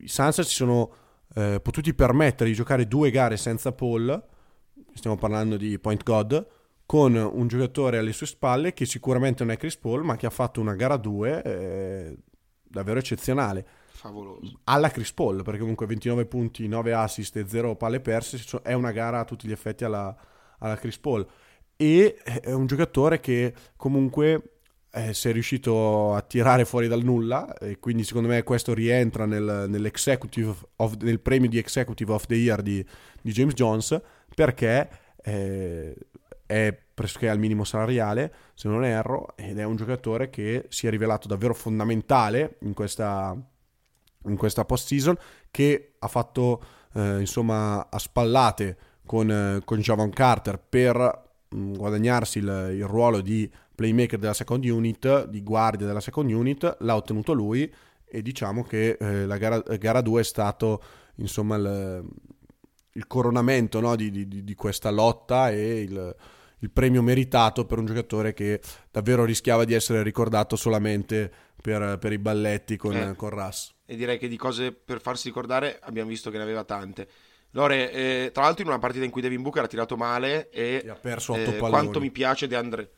[0.00, 0.92] I Suns si sono
[1.36, 4.20] eh, potuti permettere di giocare due gare senza Paul,
[4.94, 6.44] stiamo parlando di Point God,
[6.86, 10.30] con un giocatore alle sue spalle che sicuramente non è Chris Paul, ma che ha
[10.30, 12.16] fatto una gara 2 eh,
[12.64, 13.64] davvero eccezionale.
[14.00, 14.60] Favoloso.
[14.64, 18.92] Alla Chris Paul, perché comunque 29 punti, 9 assist e 0 palle perse, è una
[18.92, 20.16] gara a tutti gli effetti alla,
[20.58, 21.26] alla Chris Paul.
[21.76, 24.60] E è un giocatore che comunque
[24.92, 29.26] eh, si è riuscito a tirare fuori dal nulla e quindi secondo me questo rientra
[29.26, 29.68] nel,
[30.76, 32.84] of- nel premio di Executive of the Year di,
[33.20, 34.00] di James Jones
[34.34, 34.88] perché
[35.22, 35.94] eh,
[36.46, 40.90] è pressoché al minimo salariale se non erro ed è un giocatore che si è
[40.90, 43.36] rivelato davvero fondamentale in questa,
[44.26, 45.16] in questa post-season
[45.50, 46.62] che ha fatto
[46.94, 53.20] eh, insomma a spallate con, eh, con Javon Carter per mh, guadagnarsi il, il ruolo
[53.20, 57.72] di playmaker della second unit, di guardia della second unit, l'ha ottenuto lui
[58.04, 60.82] e diciamo che eh, la gara, gara 2 è stato
[61.16, 62.04] insomma il,
[62.92, 66.14] il coronamento no, di, di- di questa lotta e il,
[66.58, 68.60] il premio meritato per un giocatore che
[68.90, 73.14] davvero rischiava di essere ricordato solamente per, per i balletti con, Eh.
[73.16, 73.72] con Russ.
[73.90, 77.08] E direi che di cose per farsi ricordare abbiamo visto che ne aveva tante.
[77.50, 80.82] Lore, eh, tra l'altro in una partita in cui Devin Booker ha tirato male e
[80.84, 81.70] E ha perso otto eh, palloni.
[81.70, 82.90] quanto mi piace De Andre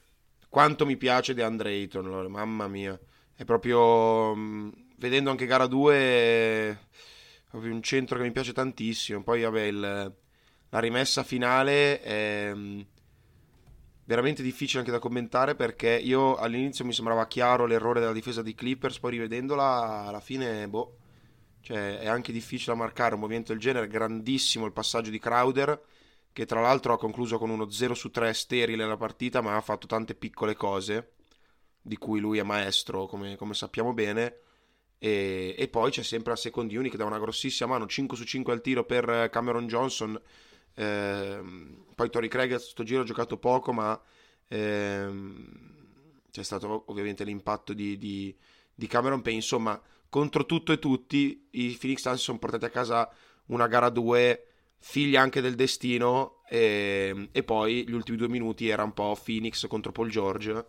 [0.50, 2.98] quanto mi piace De Andre Ayton, Lore, mamma mia.
[3.34, 6.76] È proprio mh, vedendo anche gara 2 è
[7.48, 9.22] proprio un centro che mi piace tantissimo.
[9.22, 10.12] Poi vabbè, il-
[10.68, 12.86] la rimessa finale è mh,
[14.14, 18.54] veramente difficile anche da commentare perché io all'inizio mi sembrava chiaro l'errore della difesa di
[18.54, 20.96] Clippers, poi rivedendola alla fine, boh,
[21.60, 25.80] cioè è anche difficile marcare un movimento del genere, grandissimo il passaggio di Crowder
[26.32, 29.60] che tra l'altro ha concluso con uno 0 su 3 sterile la partita, ma ha
[29.60, 31.12] fatto tante piccole cose
[31.80, 34.38] di cui lui è maestro, come, come sappiamo bene.
[34.98, 38.24] E, e poi c'è sempre la second unit che dà una grossissima mano, 5 su
[38.24, 40.18] 5 al tiro per Cameron Johnson.
[40.74, 44.00] Ehm, poi Tori Craig a sto giro ha giocato poco, ma
[44.48, 45.48] ehm,
[46.30, 48.34] c'è stato ovviamente l'impatto di, di,
[48.74, 49.38] di Cameron Payne.
[49.38, 53.10] Insomma, contro tutto e tutti, i Phoenix Suns sono portati a casa
[53.46, 54.46] una gara 2
[54.78, 59.66] figlia anche del destino e, e poi gli ultimi due minuti era un po' Phoenix
[59.68, 60.66] contro Paul George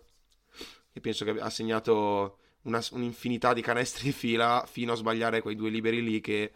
[0.93, 5.56] e penso che ha segnato una- un'infinità di canestri di fila fino a sbagliare quei
[5.56, 6.54] due liberi lì che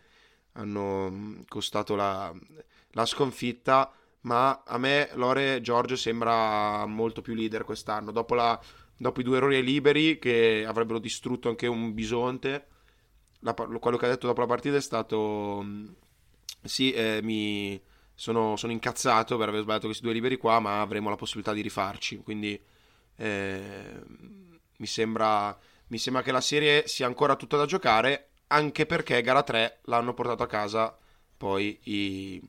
[0.54, 2.34] hanno costato la,
[2.92, 8.60] la sconfitta ma a me Lore George sembra molto più leader quest'anno dopo, la-
[8.98, 12.68] dopo i due errori liberi che avrebbero distrutto anche un bisonte
[13.42, 15.96] la quello che ha detto dopo la partita è stato mh,
[16.64, 17.82] sì, eh, mi
[18.14, 21.62] sono, sono incazzato per aver sbagliato questi due liberi qua, ma avremo la possibilità di
[21.62, 22.18] rifarci.
[22.18, 22.60] Quindi
[23.16, 24.02] eh,
[24.78, 25.58] mi sembra,
[25.88, 30.14] mi sembra che la serie sia ancora tutta da giocare, anche perché gara 3 l'hanno
[30.14, 30.98] portato a casa
[31.38, 32.42] poi i,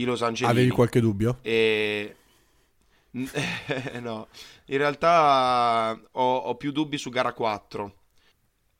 [0.00, 0.50] i Los Angeles.
[0.50, 1.38] Avevi qualche dubbio?
[1.42, 2.16] E...
[4.00, 4.28] no,
[4.66, 7.94] in realtà ho, ho più dubbi su gara 4.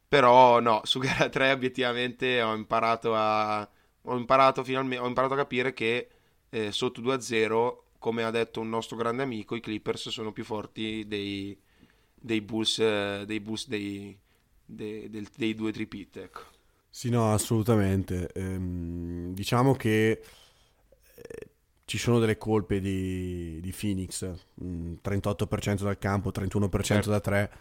[0.08, 3.68] Però no, su gara 3 obiettivamente ho imparato a
[4.04, 6.08] ho imparato finalmente ho imparato a capire che
[6.48, 11.04] eh, sotto 2-0, come ha detto un nostro grande amico, i Clippers sono più forti
[11.06, 11.56] dei
[12.14, 14.16] dei Bulls eh, dei Bulls dei,
[14.64, 16.40] dei, del- dei due tripit, ecco.
[16.88, 18.30] Sì, no, assolutamente.
[18.34, 20.20] Ehm, diciamo che
[21.84, 24.28] ci sono delle colpe di, di Phoenix,
[24.62, 27.10] mm, 38% dal campo, 31% Certo.
[27.10, 27.52] da 3,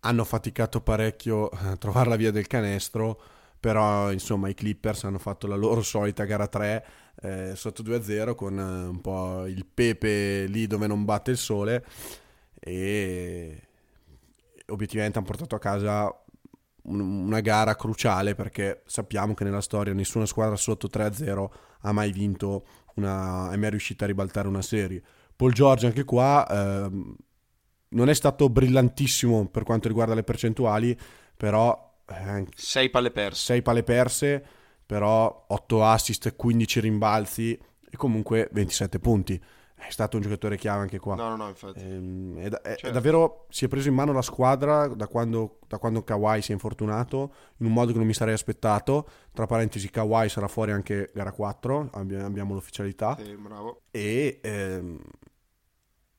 [0.00, 3.20] hanno faticato parecchio a trovare la via del canestro,
[3.60, 6.86] però insomma i Clippers hanno fatto la loro solita gara 3
[7.20, 11.84] eh, sotto 2-0 con eh, un po' il pepe lì dove non batte il sole
[12.60, 13.62] e
[14.66, 16.22] obiettivamente hanno portato a casa
[16.82, 21.48] una gara cruciale perché sappiamo che nella storia nessuna squadra sotto 3-0
[21.80, 22.64] ha mai vinto
[22.98, 25.02] una, è mai riuscita a ribaltare una serie.
[25.34, 26.90] Paul George anche qua eh,
[27.90, 30.98] non è stato brillantissimo per quanto riguarda le percentuali,
[31.36, 31.96] però...
[32.06, 33.44] Eh, 6 palle perse.
[33.44, 34.44] 6 palle perse,
[34.84, 37.52] però 8 assist, 15 rimbalzi
[37.90, 39.40] e comunque 27 punti
[39.78, 41.14] è stato un giocatore chiave anche qua.
[41.14, 41.80] No, no, no, infatti.
[41.80, 42.86] Ehm, è, è, certo.
[42.88, 46.50] è, davvero si è preso in mano la squadra da quando, da quando Kawhi si
[46.50, 49.08] è infortunato in un modo che non mi sarei aspettato.
[49.32, 53.16] Tra parentesi, Kawhi sarà fuori anche gara 4, abbiamo l'ufficialità.
[53.22, 53.82] Sì, bravo.
[53.90, 55.00] E ehm,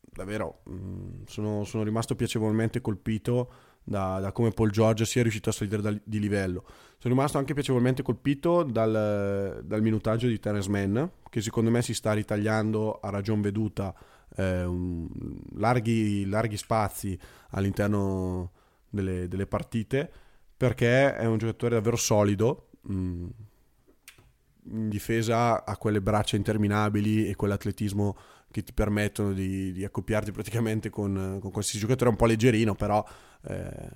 [0.01, 3.51] davvero mh, mm, sono, sono, rimasto piacevolmente colpito
[3.83, 6.63] da, da, come Paul George sia riuscito a salire da, di livello.
[6.97, 11.93] Sono rimasto anche piacevolmente colpito dal, dal minutaggio di Terence Mann, che secondo me si
[11.93, 13.93] sta ritagliando a ragion veduta
[14.35, 15.07] eh, un,
[15.55, 17.17] larghi, larghi, spazi
[17.51, 18.51] all'interno
[18.89, 20.11] delle, delle, partite,
[20.55, 22.69] perché è un giocatore davvero solido.
[22.81, 23.27] Mh, mm,
[24.71, 28.17] in difesa ha quelle braccia interminabili e quell'atletismo
[28.51, 32.09] che ti permettono di, di accoppiarti praticamente con, con questi giocatori.
[32.09, 33.05] È un po' leggerino, però
[33.43, 33.89] eh,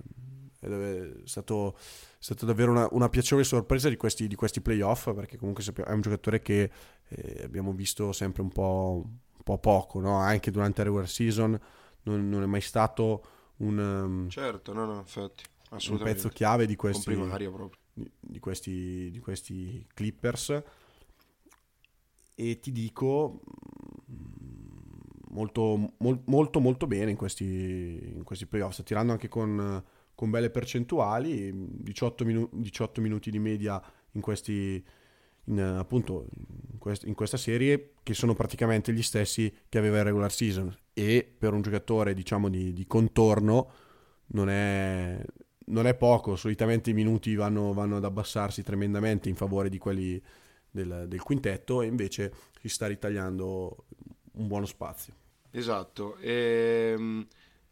[0.60, 1.80] è stato, è
[2.20, 6.02] stato davvero una, una, piacevole sorpresa di questi, di questi playoff, perché comunque è un
[6.02, 6.72] giocatore che
[7.08, 10.18] eh, abbiamo visto sempre un po', un po poco, no?
[10.18, 11.60] anche durante la regular season.
[12.04, 13.24] Non, non, è mai stato
[13.58, 15.44] un, um, certo, no, no, infatti,
[15.90, 17.16] un pezzo chiave di questi,
[18.20, 20.62] di, questi, di questi Clippers.
[22.36, 23.42] E ti dico,
[25.34, 29.84] molto, mol, molto, molto bene in questi, in questi playoff, sta tirando anche con,
[30.16, 33.82] con belle percentuali, 18, minu- 18, minuti di media
[34.12, 34.84] in questi...
[35.48, 36.26] In, appunto
[36.72, 40.74] in, quest- in, questa serie che sono praticamente gli stessi che aveva il regular season.
[40.94, 43.70] E per un giocatore diciamo di, di contorno
[44.28, 45.22] non è,
[45.66, 46.38] non è, poco.
[46.38, 50.22] Solitamente i minuti vanno, vanno, ad abbassarsi tremendamente in favore di quelli
[50.72, 53.86] del, del quintetto e invece si sta ritagliando
[54.36, 55.14] un buono spazio
[55.56, 56.18] Esatto.
[56.18, 57.28] E, ehm,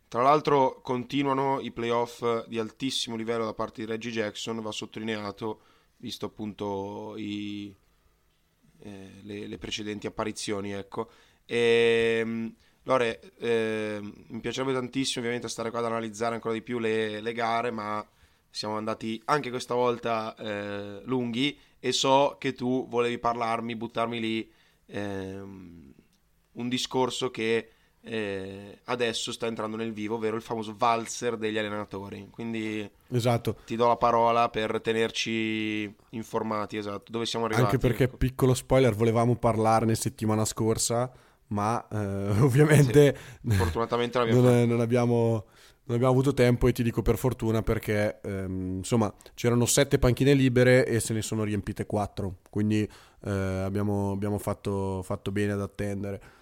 [0.07, 5.61] tra l'altro continuano i playoff di altissimo livello da parte di Reggie Jackson, va sottolineato,
[5.97, 7.75] visto appunto i,
[8.79, 10.73] eh, le, le, precedenti apparizioni.
[10.73, 11.09] Ecco.
[11.45, 16.77] E, ehm, Lore, eh, mi piacerebbe tantissimo ovviamente stare qua ad analizzare ancora di più
[16.79, 18.07] le, le gare, ma
[18.49, 24.51] siamo andati anche questa volta eh, lunghi e so che tu volevi parlarmi, buttarmi lì
[24.87, 25.93] ehm,
[26.53, 27.69] un discorso che
[28.03, 32.27] eh, adesso sta entrando nel vivo, ovvero il famoso valzer degli allenatori.
[32.31, 33.57] Quindi esatto.
[33.65, 37.65] ti do la parola per tenerci informati, esatto, dove siamo arrivati.
[37.65, 38.17] Anche perché, ecco.
[38.17, 41.11] piccolo spoiler, volevamo parlarne settimana scorsa,
[41.47, 41.97] ma eh,
[42.41, 43.15] ovviamente
[43.47, 45.45] sì, fortunatamente non, non, non, abbiamo,
[45.83, 50.33] non, abbiamo, avuto tempo e ti dico per fortuna perché ehm, insomma c'erano sette panchine
[50.33, 52.89] libere e se ne sono riempite quattro, quindi
[53.23, 56.39] eh, abbiamo, abbiamo fatto, fatto bene ad attendere.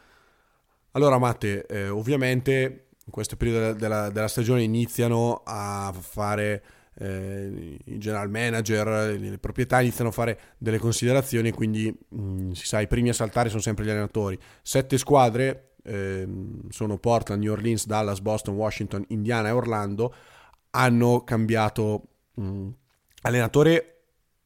[0.92, 6.64] Allora, Matte, eh, ovviamente in questo periodo della, della, stagione iniziano a fare
[6.98, 12.66] eh, i general manager, le proprietà iniziano a fare delle considerazioni, quindi mh, mm, si
[12.66, 14.38] sa, i primi a saltare sono sempre gli allenatori.
[14.62, 16.28] Sette squadre eh,
[16.70, 20.14] sono Portland, New Orleans, Dallas, Boston, Washington, Indiana e Orlando,
[20.72, 22.70] hanno cambiato mh, mm,
[23.22, 24.02] allenatore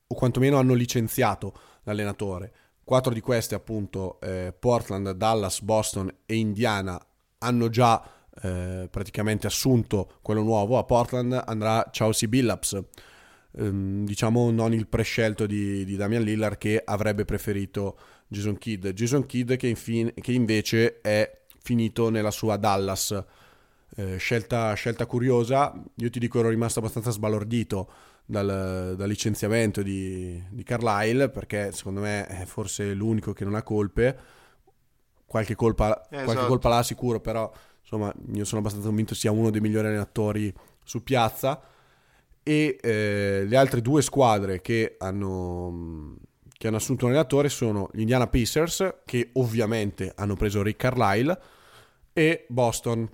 [0.08, 2.52] o quantomeno hanno licenziato l'allenatore.
[2.84, 7.00] Quattro di queste, appunto, eh, Portland, Dallas, Boston e Indiana,
[7.40, 8.04] hanno già
[8.42, 10.78] eh, praticamente assunto quello nuovo.
[10.78, 12.82] A Portland andrà Chauncey Billups,
[13.58, 18.88] ehm, diciamo non il prescelto di, di, Damian Lillard che avrebbe preferito Jason Kidd.
[18.88, 23.24] Jason Kidd che, infine, che invece è finito nella sua Dallas.
[23.96, 27.92] Eh, scelta, scelta curiosa, io ti dico ero rimasto abbastanza sbalordito
[28.26, 33.64] dal, dal licenziamento di, di, Carlisle perché secondo me è forse l'unico che non ha
[33.64, 34.18] colpe.
[35.26, 36.24] Qualche colpa, esatto.
[36.26, 37.52] qualche colpa l'ha sicuro però
[37.82, 40.54] insomma io sono abbastanza convinto sia uno dei migliori allenatori
[40.84, 41.62] su piazza.
[42.46, 46.18] E eh, le altre due squadre che hanno,
[46.58, 51.40] che hanno assunto un allenatore sono gli Indiana Pacers che ovviamente hanno preso Rick Carlisle
[52.12, 53.10] e Boston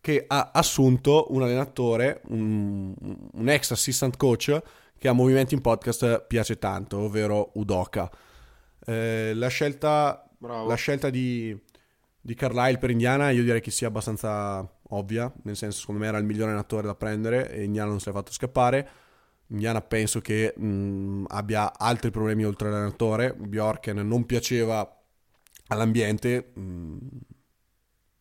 [0.00, 2.94] che ha assunto un allenatore, un,
[3.32, 4.60] un ex assistant coach
[4.98, 8.10] che a Movimenti in Podcast piace tanto, ovvero Udoka.
[8.84, 11.56] Eh, la scelta, la scelta di,
[12.20, 16.18] di Carlisle per Indiana io direi che sia abbastanza ovvia, nel senso secondo me era
[16.18, 18.88] il migliore allenatore da prendere e Indiana non si è fatto scappare.
[19.48, 23.34] Indiana penso che mh, abbia altri problemi oltre all'allenatore.
[23.34, 24.88] Bjorken non piaceva
[25.68, 26.52] all'ambiente.
[26.54, 26.96] Mh,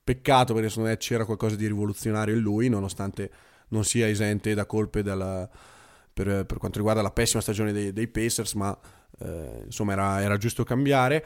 [0.09, 3.29] peccato perché secondo me c'era qualcosa di rivoluzionario in lui, nonostante
[3.67, 5.47] non sia esente da colpe della,
[6.11, 8.75] per, per, quanto riguarda la pessima stagione dei, dei Pacers, ma
[9.19, 11.23] eh, insomma era, era, giusto cambiare.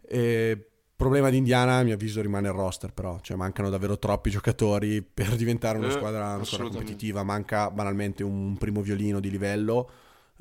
[0.00, 0.66] E,
[0.96, 5.02] problema di Indiana, a mio avviso, rimane il roster, però cioè, mancano davvero troppi giocatori
[5.02, 7.22] per diventare una eh, squadra, una squadra competitiva.
[7.22, 9.90] Manca banalmente un primo violino di livello,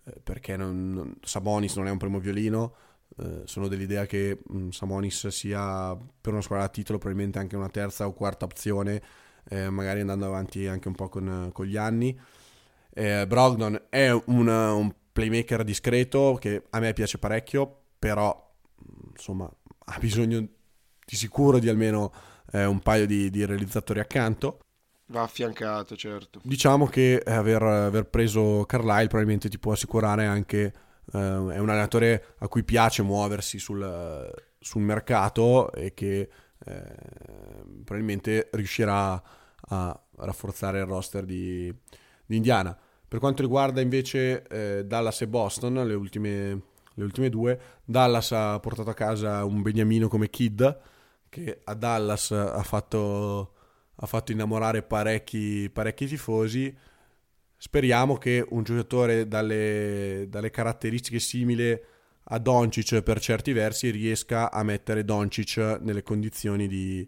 [0.06, 2.74] eh, perché non, non, Sabonis non è un primo violino.
[3.18, 7.56] Eh, sono dell'idea che mh, mm, Samonis sia per una squadra a titolo probabilmente anche
[7.56, 9.02] una terza o quarta opzione,
[9.50, 12.18] eh, magari andando avanti anche un po' con, con gli anni.
[12.94, 19.52] Eh, Brogdon è un, un, playmaker discreto che a me piace parecchio, però mm, insomma
[19.86, 22.14] ha bisogno di sicuro di almeno
[22.54, 24.60] eh, un paio di, di realizzatori accanto.
[25.08, 26.40] Va affiancato, certo.
[26.44, 30.74] Diciamo che aver, aver preso Carlisle probabilmente ti può assicurare anche
[31.12, 36.30] Uh, è un allenatore a cui piace muoversi sul, sul mercato e che
[36.64, 36.84] eh,
[37.84, 39.22] probabilmente riuscirà
[39.70, 41.74] a rafforzare il roster di,
[42.26, 42.78] di Indiana.
[43.08, 46.62] Per quanto riguarda invece eh, Dallas e Boston, le ultime,
[46.94, 50.80] le ultime, due, Dallas ha portato a casa un beniamino come Kid,
[51.28, 53.54] che a Dallas ha fatto,
[53.96, 56.74] ha fatto innamorare parecchi, parecchi tifosi
[57.64, 61.80] Speriamo che un giocatore dalle, dalle caratteristiche simili
[62.24, 67.08] a Doncic per certi versi riesca a mettere Doncic nelle condizioni di,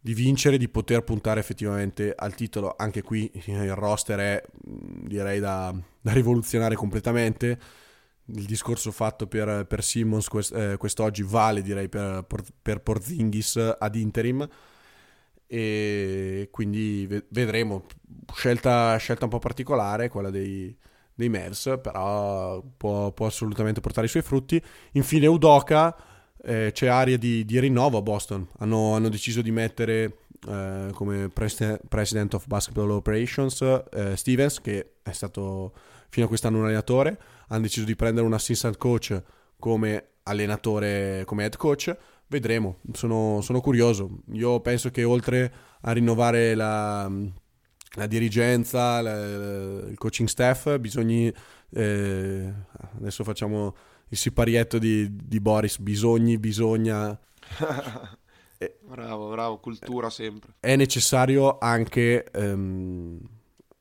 [0.00, 2.76] di vincere, di poter puntare effettivamente al titolo.
[2.78, 5.70] Anche qui il roster è direi da,
[6.00, 7.60] da rivoluzionare completamente.
[8.28, 12.24] Il discorso fatto per, per Simmons quest, eh, quest'oggi vale direi per,
[12.62, 14.48] per Porzingis ad interim
[15.46, 17.84] e quindi vedremo.
[18.34, 20.76] Scelta, scelta un po' particolare, quella dei,
[21.14, 24.60] dei Mavs, però può, può, assolutamente portare i suoi frutti.
[24.92, 25.96] Infine Udoca,
[26.42, 28.46] eh, c'è aria di, di, rinnovo a Boston.
[28.58, 30.18] Hanno, hanno deciso di mettere
[30.48, 33.60] eh, come pres- President of Basketball Operations
[33.92, 35.72] eh, Stevens, che è stato
[36.08, 37.18] fino a quest'anno un allenatore.
[37.48, 39.22] Hanno deciso di prendere un assistant coach
[39.58, 41.96] come allenatore, come head coach
[42.28, 44.22] vedremo, sono, sono, curioso.
[44.32, 45.52] Io penso che oltre
[45.82, 47.10] a rinnovare la,
[47.94, 49.16] la dirigenza, la,
[49.88, 51.32] il coaching staff, bisogna...
[51.70, 52.52] Eh,
[52.96, 53.76] adesso facciamo
[54.08, 57.18] il siparietto di, di Boris, bisogni, bisogna...
[58.82, 60.54] bravo, bravo, cultura sempre.
[60.60, 62.24] È necessario anche...
[62.32, 63.20] Ehm,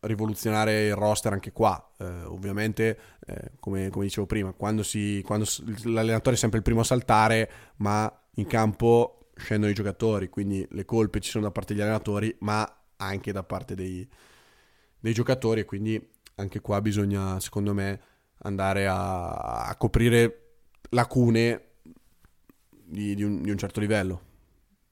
[0.06, 1.92] rivoluzionare il roster anche qua.
[1.98, 5.46] Eh, ovviamente, eh, come, come, dicevo prima, quando, si, quando
[5.84, 10.86] l'allenatore è sempre il primo a saltare, ma in campo scendono i giocatori, quindi le
[10.86, 14.08] colpe ci sono da parte degli allenatori, ma anche da parte dei,
[15.00, 18.00] dei giocatori e quindi anche qua bisogna, secondo me,
[18.40, 20.42] andare a, a coprire
[20.90, 21.64] lacune
[22.70, 24.22] di, di, un, di, un, certo livello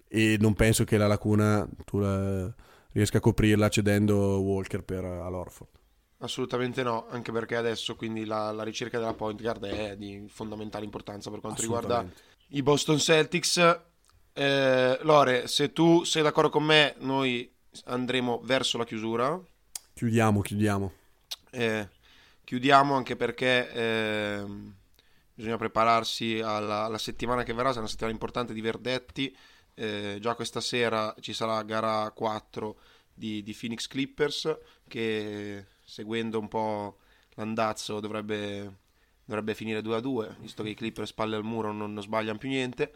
[0.07, 2.51] e non penso che la lacuna tu la,
[2.91, 5.69] riesca a coprirla cedendo Walker per Alorford.
[6.24, 10.86] Assolutamente no, anche perché adesso quindi la, la ricerca della point guard è di fondamentale
[10.86, 12.09] importanza per quanto riguarda
[12.49, 13.80] i Boston Celtics.
[14.32, 17.53] Eh, Lore, se tu sei d'accordo con me, noi
[17.86, 19.38] andremo verso la chiusura.
[19.93, 20.93] Chiudiamo, chiudiamo.
[21.49, 21.89] Eh,
[22.45, 24.45] chiudiamo anche perché eh,
[25.34, 29.36] bisogna prepararsi alla, alla, settimana che verrà, sarà una settimana importante di verdetti.
[29.74, 32.78] Eh, già questa sera ci sarà gara 4
[33.13, 34.57] di, di Phoenix Clippers
[34.88, 36.97] che seguendo un po'
[37.36, 38.81] l'andazzo dovrebbe
[39.25, 42.38] dovrebbe finire 2 a 2, visto che i Clippers spalle al muro non, non sbagliano
[42.38, 42.93] più niente.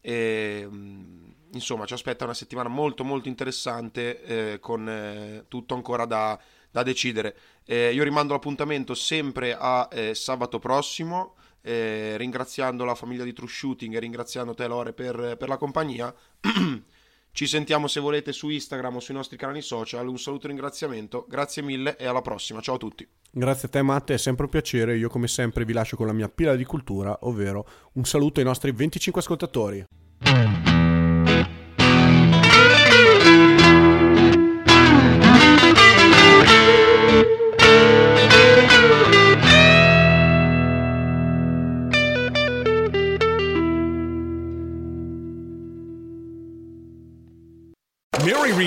[0.00, 6.04] E, mm, insomma, ci aspetta una settimana molto molto interessante eh, con eh, tutto ancora
[6.04, 6.38] da,
[6.70, 7.36] da decidere.
[7.64, 11.34] Eh, io rimando l'appuntamento sempre a eh, sabato prossimo.
[11.60, 16.14] Eh, ringraziando la famiglia di True Shooting e ringraziando te Lore per, per la compagnia
[17.38, 20.08] Ci sentiamo se volete su Instagram o sui nostri canali social.
[20.08, 21.24] Un saluto e ringraziamento.
[21.28, 22.60] Grazie mille e alla prossima.
[22.60, 23.06] Ciao a tutti.
[23.30, 24.96] Grazie a te Matte, è sempre un piacere.
[24.96, 28.44] Io come sempre vi lascio con la mia pila di cultura, ovvero un saluto ai
[28.44, 29.86] nostri 25 ascoltatori.